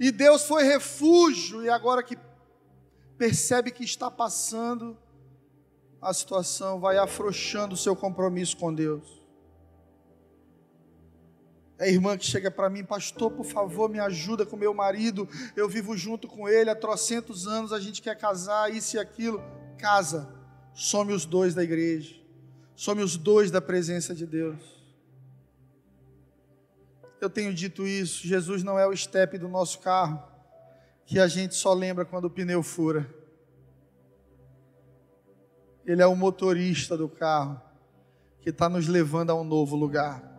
E 0.00 0.10
Deus 0.10 0.44
foi 0.46 0.62
refúgio, 0.62 1.62
e 1.62 1.68
agora 1.68 2.02
que 2.02 2.16
percebe 3.18 3.70
que 3.70 3.84
está 3.84 4.10
passando, 4.10 4.96
a 6.00 6.14
situação 6.14 6.80
vai 6.80 6.96
afrouxando 6.96 7.74
o 7.74 7.76
seu 7.76 7.94
compromisso 7.94 8.56
com 8.56 8.72
Deus. 8.72 9.22
É 11.78 11.84
a 11.84 11.88
irmã 11.88 12.16
que 12.16 12.24
chega 12.24 12.50
para 12.50 12.70
mim, 12.70 12.82
pastor, 12.82 13.30
por 13.32 13.44
favor, 13.44 13.90
me 13.90 14.00
ajuda 14.00 14.46
com 14.46 14.56
meu 14.56 14.72
marido. 14.72 15.28
Eu 15.54 15.68
vivo 15.68 15.94
junto 15.94 16.26
com 16.26 16.48
ele 16.48 16.70
há 16.70 16.74
trocentos 16.74 17.46
anos, 17.46 17.70
a 17.70 17.78
gente 17.78 18.00
quer 18.00 18.16
casar, 18.16 18.74
isso 18.74 18.96
e 18.96 18.98
aquilo. 18.98 19.42
Casa, 19.76 20.33
some 20.74 21.12
os 21.12 21.24
dois 21.24 21.54
da 21.54 21.62
igreja, 21.62 22.14
some 22.76 23.02
os 23.02 23.16
dois 23.16 23.50
da 23.50 23.60
presença 23.60 24.14
de 24.14 24.26
Deus. 24.26 24.60
Eu 27.20 27.30
tenho 27.30 27.54
dito 27.54 27.86
isso, 27.86 28.26
Jesus 28.26 28.62
não 28.62 28.78
é 28.78 28.86
o 28.86 28.92
estepe 28.92 29.38
do 29.38 29.48
nosso 29.48 29.78
carro, 29.78 30.22
que 31.06 31.18
a 31.18 31.26
gente 31.26 31.54
só 31.54 31.72
lembra 31.72 32.04
quando 32.04 32.26
o 32.26 32.30
pneu 32.30 32.62
fura. 32.62 33.08
Ele 35.86 36.02
é 36.02 36.06
o 36.06 36.16
motorista 36.16 36.96
do 36.96 37.08
carro, 37.08 37.60
que 38.40 38.50
está 38.50 38.68
nos 38.68 38.88
levando 38.88 39.30
a 39.30 39.34
um 39.34 39.44
novo 39.44 39.76
lugar 39.76 40.34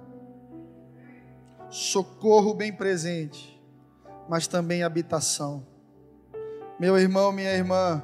socorro 1.76 2.54
bem 2.54 2.72
presente, 2.72 3.62
mas 4.30 4.48
também 4.48 4.84
habitação. 4.84 5.66
Meu 6.80 6.98
irmão, 6.98 7.32
minha 7.32 7.52
irmã, 7.54 8.02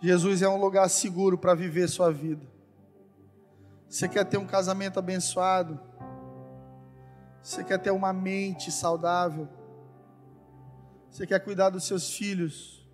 Jesus 0.00 0.42
é 0.42 0.48
um 0.48 0.60
lugar 0.60 0.88
seguro 0.88 1.36
para 1.36 1.54
viver 1.54 1.88
sua 1.88 2.12
vida. 2.12 2.46
Você 3.88 4.08
quer 4.08 4.24
ter 4.24 4.36
um 4.36 4.46
casamento 4.46 4.98
abençoado? 4.98 5.80
Você 7.42 7.64
quer 7.64 7.78
ter 7.78 7.90
uma 7.90 8.12
mente 8.12 8.70
saudável? 8.70 9.48
Você 11.10 11.26
quer 11.26 11.40
cuidar 11.40 11.70
dos 11.70 11.84
seus 11.84 12.14
filhos 12.14 12.86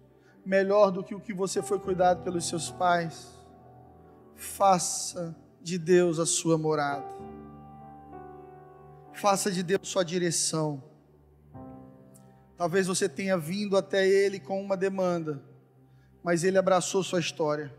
melhor 0.46 0.90
do 0.90 1.02
que 1.02 1.14
o 1.14 1.20
que 1.20 1.32
você 1.32 1.62
foi 1.62 1.78
cuidado 1.78 2.22
pelos 2.22 2.46
seus 2.46 2.70
pais? 2.70 3.34
Faça 4.36 5.36
de 5.60 5.78
Deus 5.78 6.18
a 6.18 6.26
sua 6.26 6.56
morada. 6.56 7.08
Faça 9.12 9.50
de 9.50 9.62
Deus 9.62 9.88
sua 9.88 10.04
direção. 10.04 10.82
Talvez 12.56 12.86
você 12.86 13.08
tenha 13.08 13.36
vindo 13.36 13.76
até 13.76 14.06
Ele 14.06 14.38
com 14.38 14.62
uma 14.62 14.76
demanda, 14.76 15.42
mas 16.24 16.42
Ele 16.42 16.56
abraçou 16.56 17.04
sua 17.04 17.20
história. 17.20 17.70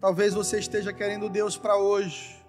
Talvez 0.00 0.34
você 0.34 0.58
esteja 0.58 0.92
querendo 0.92 1.30
Deus 1.30 1.56
para 1.56 1.76
hoje, 1.76 2.44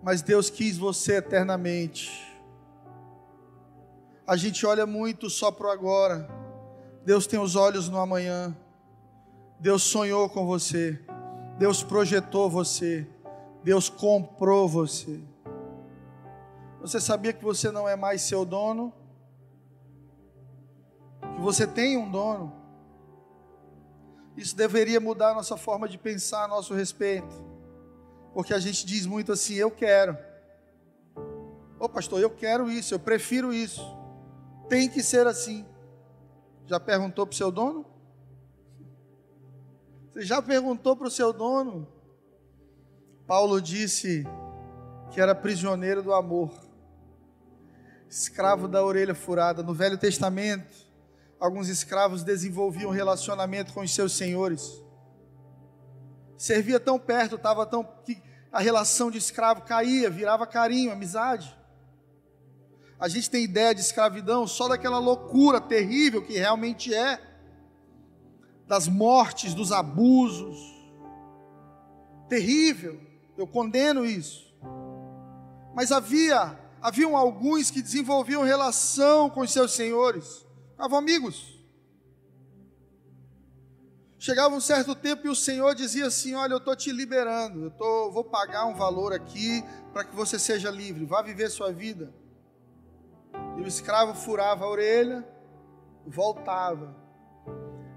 mas 0.00 0.22
Deus 0.22 0.48
quis 0.48 0.78
você 0.78 1.16
eternamente. 1.16 2.24
A 4.24 4.36
gente 4.36 4.64
olha 4.64 4.86
muito 4.86 5.28
só 5.28 5.50
para 5.50 5.66
o 5.66 5.70
agora. 5.70 6.28
Deus 7.04 7.26
tem 7.26 7.40
os 7.40 7.56
olhos 7.56 7.88
no 7.88 7.98
amanhã. 7.98 8.56
Deus 9.58 9.82
sonhou 9.82 10.28
com 10.28 10.46
você. 10.46 11.00
Deus 11.58 11.82
projetou 11.82 12.48
você. 12.48 13.08
Deus 13.64 13.88
comprou 13.88 14.68
você. 14.68 15.20
Você 16.80 17.00
sabia 17.00 17.32
que 17.32 17.42
você 17.42 17.70
não 17.72 17.88
é 17.88 17.96
mais 17.96 18.22
seu 18.22 18.44
dono? 18.44 18.92
Que 21.34 21.40
você 21.40 21.66
tem 21.66 21.96
um 21.96 22.08
dono? 22.08 22.57
Isso 24.38 24.54
deveria 24.54 25.00
mudar 25.00 25.30
a 25.32 25.34
nossa 25.34 25.56
forma 25.56 25.88
de 25.88 25.98
pensar 25.98 26.44
a 26.44 26.48
nosso 26.48 26.72
respeito. 26.72 27.44
Porque 28.32 28.54
a 28.54 28.60
gente 28.60 28.86
diz 28.86 29.04
muito 29.04 29.32
assim: 29.32 29.54
eu 29.54 29.68
quero. 29.68 30.16
Ô 31.76 31.88
pastor, 31.88 32.20
eu 32.20 32.30
quero 32.30 32.70
isso, 32.70 32.94
eu 32.94 33.00
prefiro 33.00 33.52
isso. 33.52 33.82
Tem 34.68 34.88
que 34.88 35.02
ser 35.02 35.26
assim. 35.26 35.66
Já 36.66 36.78
perguntou 36.78 37.26
para 37.26 37.32
o 37.34 37.36
seu 37.36 37.50
dono? 37.50 37.84
Você 40.12 40.22
já 40.22 40.40
perguntou 40.40 40.94
para 40.94 41.08
o 41.08 41.10
seu 41.10 41.32
dono? 41.32 41.88
Paulo 43.26 43.60
disse 43.60 44.24
que 45.10 45.20
era 45.20 45.34
prisioneiro 45.34 46.00
do 46.00 46.14
amor 46.14 46.52
escravo 48.08 48.68
da 48.68 48.84
orelha 48.84 49.16
furada. 49.16 49.64
No 49.64 49.74
Velho 49.74 49.98
Testamento, 49.98 50.87
alguns 51.38 51.68
escravos 51.68 52.22
desenvolviam 52.22 52.90
relacionamento 52.90 53.72
com 53.72 53.80
os 53.80 53.92
seus 53.92 54.12
senhores. 54.12 54.82
Servia 56.36 56.78
tão 56.78 56.98
perto, 56.98 57.36
estava 57.36 57.66
tão 57.66 57.84
que 58.04 58.22
a 58.52 58.60
relação 58.60 59.10
de 59.10 59.18
escravo 59.18 59.62
caía, 59.62 60.08
virava 60.08 60.46
carinho, 60.46 60.92
amizade. 60.92 61.56
A 62.98 63.08
gente 63.08 63.30
tem 63.30 63.44
ideia 63.44 63.74
de 63.74 63.80
escravidão 63.80 64.46
só 64.46 64.68
daquela 64.68 64.98
loucura 64.98 65.60
terrível 65.60 66.24
que 66.24 66.36
realmente 66.36 66.92
é, 66.92 67.20
das 68.66 68.88
mortes, 68.88 69.54
dos 69.54 69.70
abusos. 69.70 70.58
Terrível, 72.28 73.00
eu 73.36 73.46
condeno 73.46 74.04
isso. 74.04 74.52
Mas 75.74 75.92
havia 75.92 76.58
haviam 76.80 77.16
alguns 77.16 77.70
que 77.70 77.82
desenvolviam 77.82 78.42
relação 78.42 79.28
com 79.28 79.40
os 79.40 79.52
seus 79.52 79.72
senhores, 79.72 80.46
ficavam 80.78 80.96
amigos. 80.96 81.58
Chegava 84.16 84.54
um 84.54 84.60
certo 84.60 84.94
tempo 84.94 85.26
e 85.26 85.30
o 85.30 85.34
Senhor 85.34 85.74
dizia 85.74 86.06
assim: 86.06 86.34
Olha, 86.34 86.52
eu 86.52 86.58
estou 86.58 86.76
te 86.76 86.92
liberando, 86.92 87.64
eu 87.64 87.70
tô, 87.72 88.12
vou 88.12 88.22
pagar 88.22 88.64
um 88.66 88.74
valor 88.74 89.12
aqui 89.12 89.64
para 89.92 90.04
que 90.04 90.14
você 90.14 90.38
seja 90.38 90.70
livre, 90.70 91.04
vá 91.04 91.20
viver 91.20 91.50
sua 91.50 91.72
vida. 91.72 92.14
E 93.56 93.60
o 93.60 93.66
escravo 93.66 94.14
furava 94.14 94.64
a 94.64 94.68
orelha, 94.68 95.26
voltava. 96.06 96.96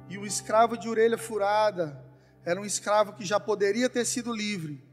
E 0.09 0.17
o 0.17 0.25
escravo 0.25 0.75
de 0.75 0.89
orelha 0.89 1.19
furada 1.19 2.03
era 2.43 2.59
um 2.59 2.65
escravo 2.65 3.13
que 3.13 3.23
já 3.23 3.39
poderia 3.39 3.88
ter 3.89 4.05
sido 4.05 4.34
livre, 4.34 4.84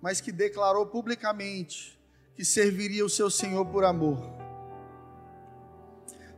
mas 0.00 0.20
que 0.20 0.30
declarou 0.30 0.86
publicamente 0.86 1.98
que 2.34 2.44
serviria 2.44 3.04
o 3.04 3.08
seu 3.08 3.30
Senhor 3.30 3.64
por 3.66 3.82
amor. 3.82 4.43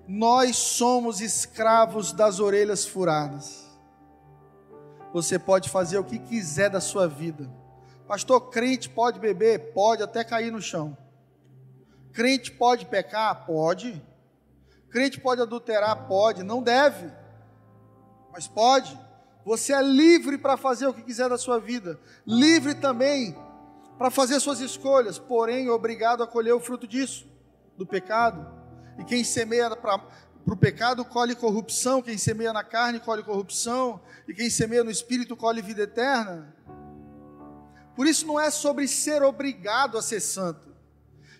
Nós 0.06 0.56
somos 0.56 1.20
escravos 1.20 2.12
das 2.12 2.38
orelhas 2.38 2.86
furadas. 2.86 3.66
Você 5.12 5.38
pode 5.38 5.68
fazer 5.68 5.98
o 5.98 6.04
que 6.04 6.18
quiser 6.18 6.70
da 6.70 6.80
sua 6.80 7.08
vida. 7.08 7.50
Pastor, 8.06 8.50
crente 8.50 8.88
pode 8.88 9.18
beber? 9.18 9.72
Pode, 9.72 10.02
até 10.02 10.22
cair 10.22 10.52
no 10.52 10.62
chão. 10.62 10.96
Crente 12.12 12.52
pode 12.52 12.86
pecar? 12.86 13.44
Pode. 13.46 14.00
Crente 14.90 15.20
pode 15.20 15.42
adulterar? 15.42 16.06
Pode. 16.06 16.42
Não 16.42 16.62
deve, 16.62 17.10
mas 18.32 18.46
pode. 18.46 18.98
Você 19.44 19.72
é 19.72 19.82
livre 19.82 20.38
para 20.38 20.56
fazer 20.56 20.86
o 20.86 20.94
que 20.94 21.02
quiser 21.02 21.28
da 21.28 21.38
sua 21.38 21.58
vida. 21.58 21.98
Livre 22.26 22.74
também 22.74 23.36
para 23.98 24.10
fazer 24.10 24.38
suas 24.40 24.60
escolhas, 24.60 25.18
porém 25.18 25.70
obrigado 25.70 26.22
a 26.22 26.26
colher 26.26 26.52
o 26.52 26.60
fruto 26.60 26.86
disso, 26.86 27.26
do 27.76 27.86
pecado. 27.86 28.55
E 28.98 29.04
quem 29.04 29.22
semeia 29.24 29.74
para 29.76 30.00
o 30.46 30.56
pecado 30.56 31.04
colhe 31.04 31.34
corrupção, 31.34 32.02
quem 32.02 32.16
semeia 32.16 32.52
na 32.52 32.64
carne 32.64 33.00
colhe 33.00 33.22
corrupção, 33.22 34.00
e 34.26 34.34
quem 34.34 34.48
semeia 34.48 34.84
no 34.84 34.90
espírito 34.90 35.36
colhe 35.36 35.62
vida 35.62 35.82
eterna. 35.82 36.54
Por 37.94 38.06
isso 38.06 38.26
não 38.26 38.38
é 38.38 38.50
sobre 38.50 38.86
ser 38.86 39.22
obrigado 39.22 39.96
a 39.96 40.02
ser 40.02 40.20
santo, 40.20 40.74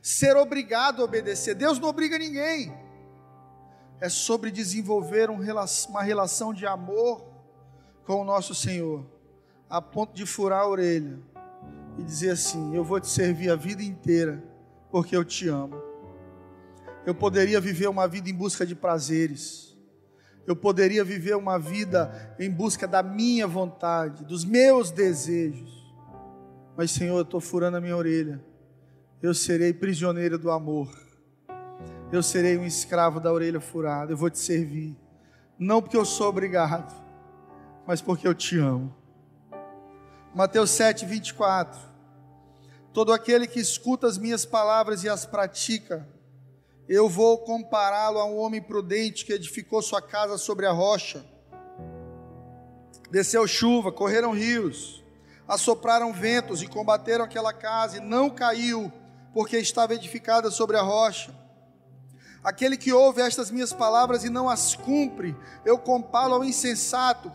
ser 0.01 0.37
obrigado 0.37 1.03
a 1.03 1.05
obedecer. 1.05 1.55
Deus 1.55 1.79
não 1.79 1.89
obriga 1.89 2.19
ninguém. 2.19 2.73
É 4.01 4.09
sobre 4.09 4.51
desenvolver 4.51 5.31
uma 5.31 6.03
relação 6.03 6.53
de 6.53 6.67
amor 6.67 7.27
com 8.05 8.21
o 8.21 8.25
nosso 8.25 8.55
Senhor, 8.55 9.07
a 9.69 9.81
ponto 9.81 10.15
de 10.15 10.27
furar 10.27 10.61
a 10.61 10.69
orelha 10.69 11.19
e 11.99 12.03
dizer 12.03 12.31
assim: 12.31 12.75
Eu 12.75 12.85
vou 12.85 13.01
te 13.01 13.09
servir 13.09 13.51
a 13.51 13.57
vida 13.57 13.83
inteira, 13.83 14.43
porque 14.91 15.17
eu 15.17 15.25
te 15.25 15.49
amo. 15.49 15.86
Eu 17.07 17.15
poderia 17.15 17.61
viver 17.61 17.89
uma 17.89 18.07
vida 18.07 18.29
em 18.29 18.35
busca 18.35 18.67
de 18.67 18.75
prazeres, 18.75 19.75
eu 20.47 20.55
poderia 20.55 21.05
viver 21.05 21.37
uma 21.37 21.59
vida 21.59 22.35
em 22.39 22.51
busca 22.51 22.87
da 22.87 23.03
minha 23.03 23.47
vontade, 23.47 24.25
dos 24.25 24.45
meus 24.45 24.91
desejos, 24.91 25.87
mas 26.77 26.91
Senhor, 26.91 27.17
eu 27.17 27.23
estou 27.23 27.41
furando 27.41 27.77
a 27.77 27.81
minha 27.81 27.97
orelha, 27.97 28.45
eu 29.23 29.33
serei 29.33 29.73
prisioneiro 29.73 30.37
do 30.37 30.51
amor, 30.51 30.89
eu 32.13 32.23
serei 32.23 32.59
um 32.59 32.67
escravo 32.67 33.21
da 33.21 33.33
orelha 33.33 33.61
furada, 33.61 34.13
eu 34.13 34.17
vou 34.17 34.29
te 34.29 34.39
servir, 34.39 34.97
não 35.59 35.81
porque 35.81 35.97
eu 35.97 36.05
sou 36.05 36.29
obrigado, 36.29 36.93
mas 37.87 38.03
porque 38.03 38.27
eu 38.27 38.35
te 38.35 38.59
amo. 38.59 38.95
Mateus 40.35 40.71
7, 40.71 41.07
24. 41.07 41.81
Todo 42.93 43.13
aquele 43.13 43.47
que 43.47 43.59
escuta 43.59 44.07
as 44.07 44.19
minhas 44.19 44.45
palavras 44.45 45.03
e 45.03 45.09
as 45.09 45.25
pratica, 45.25 46.07
eu 46.89 47.09
vou 47.09 47.39
compará-lo 47.39 48.19
a 48.19 48.25
um 48.25 48.39
homem 48.39 48.63
prudente 48.63 49.25
que 49.25 49.33
edificou 49.33 49.83
sua 49.83 50.01
casa 50.01 50.39
sobre 50.39 50.67
a 50.67 50.73
rocha. 50.73 51.25
Desceu 53.11 53.47
chuva, 53.47 53.91
correram 53.91 54.33
rios, 54.33 55.05
assopraram 55.49 56.13
ventos 56.13 56.63
e 56.63 56.67
combateram 56.67 57.25
aquela 57.25 57.53
casa, 57.53 57.97
e 57.97 58.01
não 58.01 58.31
caiu, 58.31 58.93
porque 59.33 59.57
estava 59.59 59.95
edificada 59.95 60.51
sobre 60.51 60.77
a 60.77 60.83
rocha. 60.83 61.35
Aquele 62.43 62.77
que 62.77 62.93
ouve 62.93 63.21
estas 63.21 63.51
minhas 63.51 63.73
palavras 63.73 64.23
e 64.23 64.31
não 64.31 64.49
as 64.49 64.77
cumpre, 64.77 65.37
eu 65.65 65.79
comparo 65.79 66.35
ao 66.35 66.45
insensato, 66.45 67.33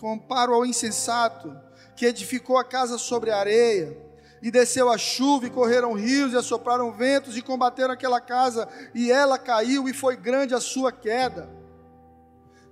comparo 0.00 0.54
ao 0.54 0.66
insensato 0.66 1.56
que 1.94 2.06
edificou 2.06 2.58
a 2.58 2.64
casa 2.64 2.98
sobre 2.98 3.30
a 3.30 3.38
areia. 3.38 3.96
E 4.42 4.50
desceu 4.50 4.90
a 4.90 4.96
chuva, 4.96 5.46
e 5.46 5.50
correram 5.50 5.92
rios, 5.92 6.32
e 6.32 6.36
assopraram 6.36 6.92
ventos, 6.92 7.36
e 7.36 7.42
combateram 7.42 7.92
aquela 7.92 8.20
casa, 8.20 8.68
e 8.94 9.10
ela 9.10 9.38
caiu, 9.38 9.88
e 9.88 9.92
foi 9.92 10.16
grande 10.16 10.54
a 10.54 10.60
sua 10.60 10.90
queda. 10.90 11.48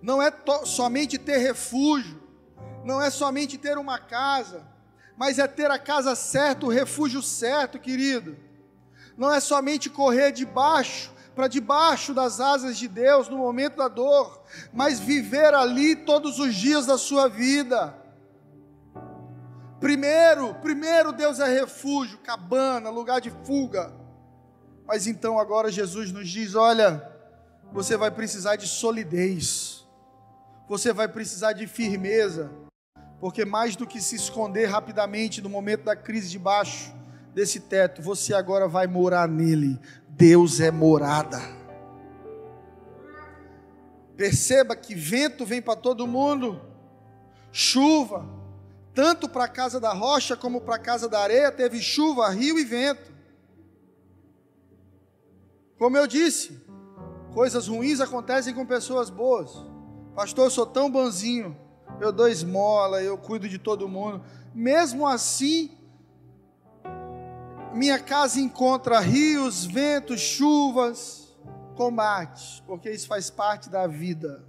Não 0.00 0.22
é 0.22 0.32
somente 0.64 1.18
ter 1.18 1.38
refúgio, 1.38 2.22
não 2.84 3.02
é 3.02 3.10
somente 3.10 3.58
ter 3.58 3.76
uma 3.76 3.98
casa, 3.98 4.66
mas 5.16 5.38
é 5.38 5.46
ter 5.46 5.70
a 5.70 5.78
casa 5.78 6.14
certa, 6.14 6.64
o 6.64 6.70
refúgio 6.70 7.20
certo, 7.20 7.78
querido. 7.78 8.36
Não 9.16 9.34
é 9.34 9.40
somente 9.40 9.90
correr 9.90 10.30
debaixo, 10.30 11.12
para 11.34 11.48
debaixo 11.48 12.14
das 12.14 12.40
asas 12.40 12.78
de 12.78 12.86
Deus 12.86 13.28
no 13.28 13.36
momento 13.36 13.76
da 13.76 13.88
dor, 13.88 14.42
mas 14.72 15.00
viver 15.00 15.54
ali 15.54 15.96
todos 15.96 16.38
os 16.38 16.54
dias 16.54 16.86
da 16.86 16.96
sua 16.96 17.28
vida. 17.28 17.97
Primeiro, 19.80 20.54
primeiro 20.56 21.12
Deus 21.12 21.38
é 21.38 21.48
refúgio, 21.48 22.18
cabana, 22.18 22.90
lugar 22.90 23.20
de 23.20 23.30
fuga. 23.44 23.92
Mas 24.86 25.06
então 25.06 25.38
agora 25.38 25.70
Jesus 25.70 26.10
nos 26.10 26.28
diz: 26.28 26.54
olha, 26.54 27.06
você 27.72 27.96
vai 27.96 28.10
precisar 28.10 28.56
de 28.56 28.66
solidez, 28.66 29.86
você 30.68 30.92
vai 30.92 31.06
precisar 31.06 31.52
de 31.52 31.66
firmeza, 31.66 32.50
porque 33.20 33.44
mais 33.44 33.76
do 33.76 33.86
que 33.86 34.00
se 34.00 34.16
esconder 34.16 34.66
rapidamente 34.66 35.40
no 35.40 35.48
momento 35.48 35.84
da 35.84 35.94
crise 35.94 36.28
de 36.28 36.38
baixo 36.38 36.92
desse 37.34 37.60
teto, 37.60 38.02
você 38.02 38.34
agora 38.34 38.66
vai 38.66 38.86
morar 38.86 39.28
nele. 39.28 39.78
Deus 40.08 40.58
é 40.58 40.70
morada. 40.72 41.38
Perceba 44.16 44.74
que 44.74 44.96
vento 44.96 45.46
vem 45.46 45.62
para 45.62 45.76
todo 45.76 46.04
mundo, 46.04 46.60
chuva, 47.52 48.37
tanto 48.98 49.28
para 49.28 49.44
a 49.44 49.48
casa 49.48 49.78
da 49.78 49.92
rocha 49.92 50.36
como 50.36 50.60
para 50.60 50.74
a 50.74 50.78
casa 50.80 51.08
da 51.08 51.20
areia, 51.20 51.52
teve 51.52 51.80
chuva, 51.80 52.28
rio 52.30 52.58
e 52.58 52.64
vento. 52.64 53.12
Como 55.78 55.96
eu 55.96 56.04
disse, 56.04 56.60
coisas 57.32 57.68
ruins 57.68 58.00
acontecem 58.00 58.52
com 58.52 58.66
pessoas 58.66 59.08
boas. 59.08 59.52
Pastor, 60.16 60.46
eu 60.46 60.50
sou 60.50 60.66
tão 60.66 60.90
bonzinho, 60.90 61.56
eu 62.00 62.10
dou 62.10 62.26
esmola, 62.26 63.00
eu 63.00 63.16
cuido 63.16 63.48
de 63.48 63.56
todo 63.56 63.88
mundo. 63.88 64.20
Mesmo 64.52 65.06
assim, 65.06 65.70
minha 67.72 68.00
casa 68.00 68.40
encontra 68.40 68.98
rios, 68.98 69.64
ventos, 69.64 70.20
chuvas, 70.20 71.38
combates, 71.76 72.64
porque 72.66 72.90
isso 72.90 73.06
faz 73.06 73.30
parte 73.30 73.70
da 73.70 73.86
vida. 73.86 74.44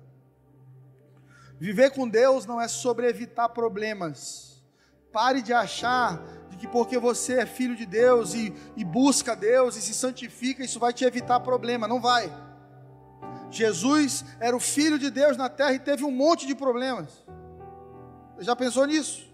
Viver 1.60 1.91
com 1.91 2.07
Deus 2.07 2.45
não 2.45 2.62
é 2.62 2.70
sobre 2.70 3.07
evitar 3.07 3.49
problemas. 3.49 4.64
Pare 5.12 5.41
de 5.41 5.51
achar 5.51 6.24
de 6.49 6.55
que 6.55 6.68
porque 6.68 6.97
você 6.97 7.39
é 7.39 7.45
filho 7.45 7.76
de 7.76 7.86
Deus 7.86 8.34
e, 8.34 8.53
e 8.78 8.86
busca 8.86 9.36
Deus 9.36 9.76
e 9.76 9.82
se 9.82 9.93
santifica, 9.93 10.64
isso 10.64 10.80
vai 10.80 10.93
te 10.93 11.03
evitar 11.03 11.39
problema. 11.41 11.88
Não 11.88 11.99
vai. 11.99 12.32
Jesus 13.51 14.24
era 14.39 14.55
o 14.55 14.60
filho 14.60 14.97
de 14.97 15.10
Deus 15.10 15.36
na 15.36 15.49
terra 15.49 15.74
e 15.74 15.80
teve 15.80 16.05
um 16.05 16.12
monte 16.12 16.47
de 16.47 16.55
problemas. 16.55 17.26
Você 18.38 18.45
já 18.45 18.55
pensou 18.55 18.86
nisso? 18.86 19.28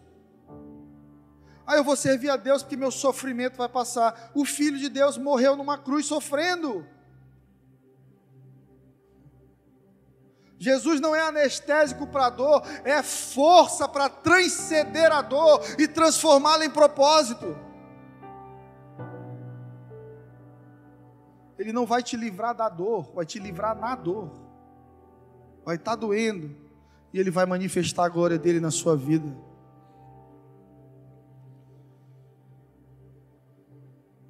Ah, 1.67 1.75
eu 1.75 1.83
vou 1.83 1.95
servir 1.95 2.29
a 2.29 2.37
Deus 2.37 2.63
porque 2.63 2.77
meu 2.77 2.91
sofrimento 2.91 3.57
vai 3.57 3.69
passar. 3.69 4.31
O 4.33 4.45
filho 4.45 4.79
de 4.79 4.89
Deus 4.89 5.17
morreu 5.17 5.55
numa 5.55 5.77
cruz 5.77 6.07
sofrendo. 6.07 6.87
Jesus 10.57 11.01
não 11.01 11.15
é 11.15 11.21
anestésico 11.21 12.07
para 12.07 12.27
a 12.27 12.29
dor, 12.29 12.63
é 12.83 13.03
força 13.03 13.87
para 13.87 14.07
transcender 14.07 15.11
a 15.11 15.21
dor 15.21 15.61
e 15.77 15.87
transformá-la 15.87 16.65
em 16.65 16.69
propósito. 16.69 17.55
Ele 21.57 21.73
não 21.73 21.85
vai 21.85 22.03
te 22.03 22.15
livrar 22.15 22.55
da 22.55 22.69
dor, 22.69 23.11
vai 23.13 23.25
te 23.25 23.39
livrar 23.39 23.77
na 23.77 23.95
dor. 23.95 24.31
Vai 25.63 25.75
estar 25.75 25.91
tá 25.91 25.95
doendo 25.95 26.55
e 27.13 27.19
ele 27.19 27.31
vai 27.31 27.45
manifestar 27.45 28.05
a 28.05 28.09
glória 28.09 28.37
dele 28.37 28.59
na 28.59 28.71
sua 28.71 28.95
vida. 28.95 29.35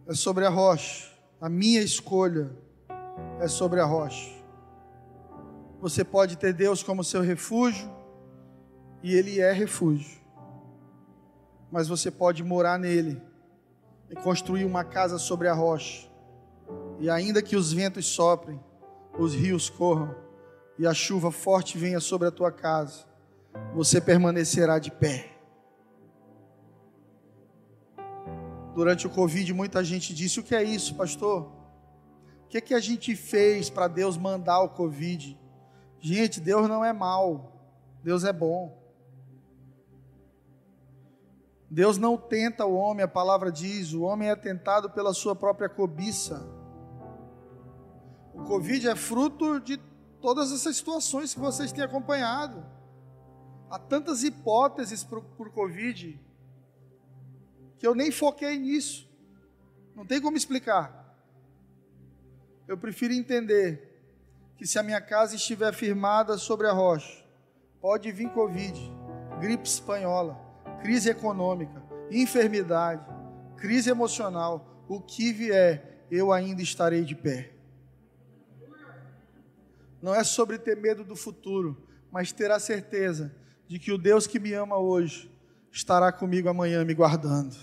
É 0.08 0.14
sobre 0.14 0.46
a 0.46 0.50
rocha. 0.50 1.12
A 1.42 1.50
minha 1.50 1.82
escolha 1.82 2.52
é 3.40 3.48
sobre 3.48 3.80
a 3.80 3.86
rocha. 3.86 4.35
Você 5.80 6.04
pode 6.04 6.38
ter 6.38 6.54
Deus 6.54 6.82
como 6.82 7.04
seu 7.04 7.22
refúgio, 7.22 7.90
e 9.04 9.14
Ele 9.14 9.40
é 9.40 9.52
refúgio. 9.52 10.20
Mas 11.72 11.88
você 11.88 12.10
pode 12.10 12.44
morar 12.44 12.80
nele 12.80 13.22
e 14.10 14.16
construir 14.16 14.66
uma 14.66 14.84
casa 14.84 15.18
sobre 15.18 15.48
a 15.48 15.54
rocha. 15.54 16.08
E 17.00 17.10
ainda 17.10 17.42
que 17.42 17.56
os 17.56 17.72
ventos 17.72 18.06
soprem, 18.06 18.60
os 19.18 19.34
rios 19.34 19.70
corram 19.70 20.16
e 20.78 20.86
a 20.86 20.94
chuva 20.94 21.32
forte 21.32 21.78
venha 21.78 22.00
sobre 22.00 22.28
a 22.28 22.32
tua 22.32 22.52
casa, 22.52 23.06
você 23.74 24.02
permanecerá 24.02 24.80
de 24.80 24.92
pé. 24.92 25.32
Durante 28.74 29.08
o 29.08 29.10
Covid, 29.10 29.54
muita 29.54 29.84
gente 29.84 30.14
disse: 30.14 30.40
O 30.40 30.44
que 30.44 30.54
é 30.54 30.64
isso, 30.64 30.96
pastor? 30.96 31.50
O 32.44 32.48
que 32.50 32.58
é 32.58 32.62
que 32.62 32.74
a 32.74 32.80
gente 32.80 33.16
fez 33.16 33.70
para 33.70 33.88
Deus 33.88 34.18
mandar 34.18 34.62
o 34.62 34.70
Covid? 34.70 35.40
Gente, 36.06 36.39
Deus 36.39 36.70
não 36.70 36.86
é 36.86 36.93
mal, 36.93 37.51
Deus 38.03 38.24
é 38.24 38.32
bom. 38.32 38.80
Deus 41.68 41.97
não 41.97 42.16
tenta 42.16 42.64
o 42.64 42.76
homem, 42.76 43.03
a 43.03 43.08
palavra 43.08 43.51
diz, 43.51 43.91
o 43.91 44.03
homem 44.03 44.30
é 44.30 44.36
tentado 44.36 44.88
pela 44.91 45.16
sua 45.16 45.36
própria 45.36 45.68
cobiça. 45.68 46.47
O 48.36 48.43
Covid 48.43 48.88
é 48.88 48.95
fruto 48.95 49.60
de 49.60 49.78
todas 50.22 50.51
essas 50.51 50.78
situações 50.78 51.34
que 51.34 51.39
vocês 51.39 51.72
têm 51.72 51.84
acompanhado. 51.84 52.64
Há 53.68 53.80
tantas 53.80 54.24
hipóteses 54.24 55.03
o 55.12 55.51
Covid 55.51 56.22
que 57.80 57.88
eu 57.88 57.95
nem 57.95 58.12
foquei 58.12 58.60
nisso. 58.60 59.10
Não 59.95 60.06
tem 60.06 60.22
como 60.22 60.38
explicar. 60.38 61.18
Eu 62.68 62.78
prefiro 62.78 63.12
entender 63.12 63.85
que 64.58 64.66
se 64.66 64.80
a 64.80 64.84
minha 64.84 65.01
casa 65.01 65.36
estiver 65.36 65.74
firmada 65.74 66.38
sobre 66.38 66.68
a 66.68 66.72
rocha, 66.72 67.24
pode 67.82 68.12
vir 68.12 68.30
Covid, 68.30 68.80
gripe 69.39 69.68
espanhola, 69.68 70.39
crise 70.82 71.10
econômica, 71.10 71.84
enfermidade, 72.12 73.06
crise 73.58 73.89
emocional, 73.89 74.86
o 74.88 75.01
que 75.01 75.32
vier, 75.34 76.06
eu 76.10 76.32
ainda 76.32 76.62
estarei 76.62 77.03
de 77.03 77.16
pé. 77.16 77.51
Não 80.01 80.14
é 80.14 80.24
sobre 80.24 80.60
ter 80.60 80.78
medo 80.78 81.03
do 81.03 81.16
futuro, 81.16 81.88
mas 82.12 82.32
ter 82.32 82.51
a 82.51 82.60
certeza 82.60 83.36
de 83.68 83.80
que 83.80 83.91
o 83.91 83.97
Deus 83.97 84.28
que 84.28 84.39
me 84.39 84.53
ama 84.53 84.78
hoje 84.78 85.32
estará 85.72 86.12
comigo 86.12 86.47
amanhã 86.47 86.86
me 86.86 86.93
guardando. 86.93 87.56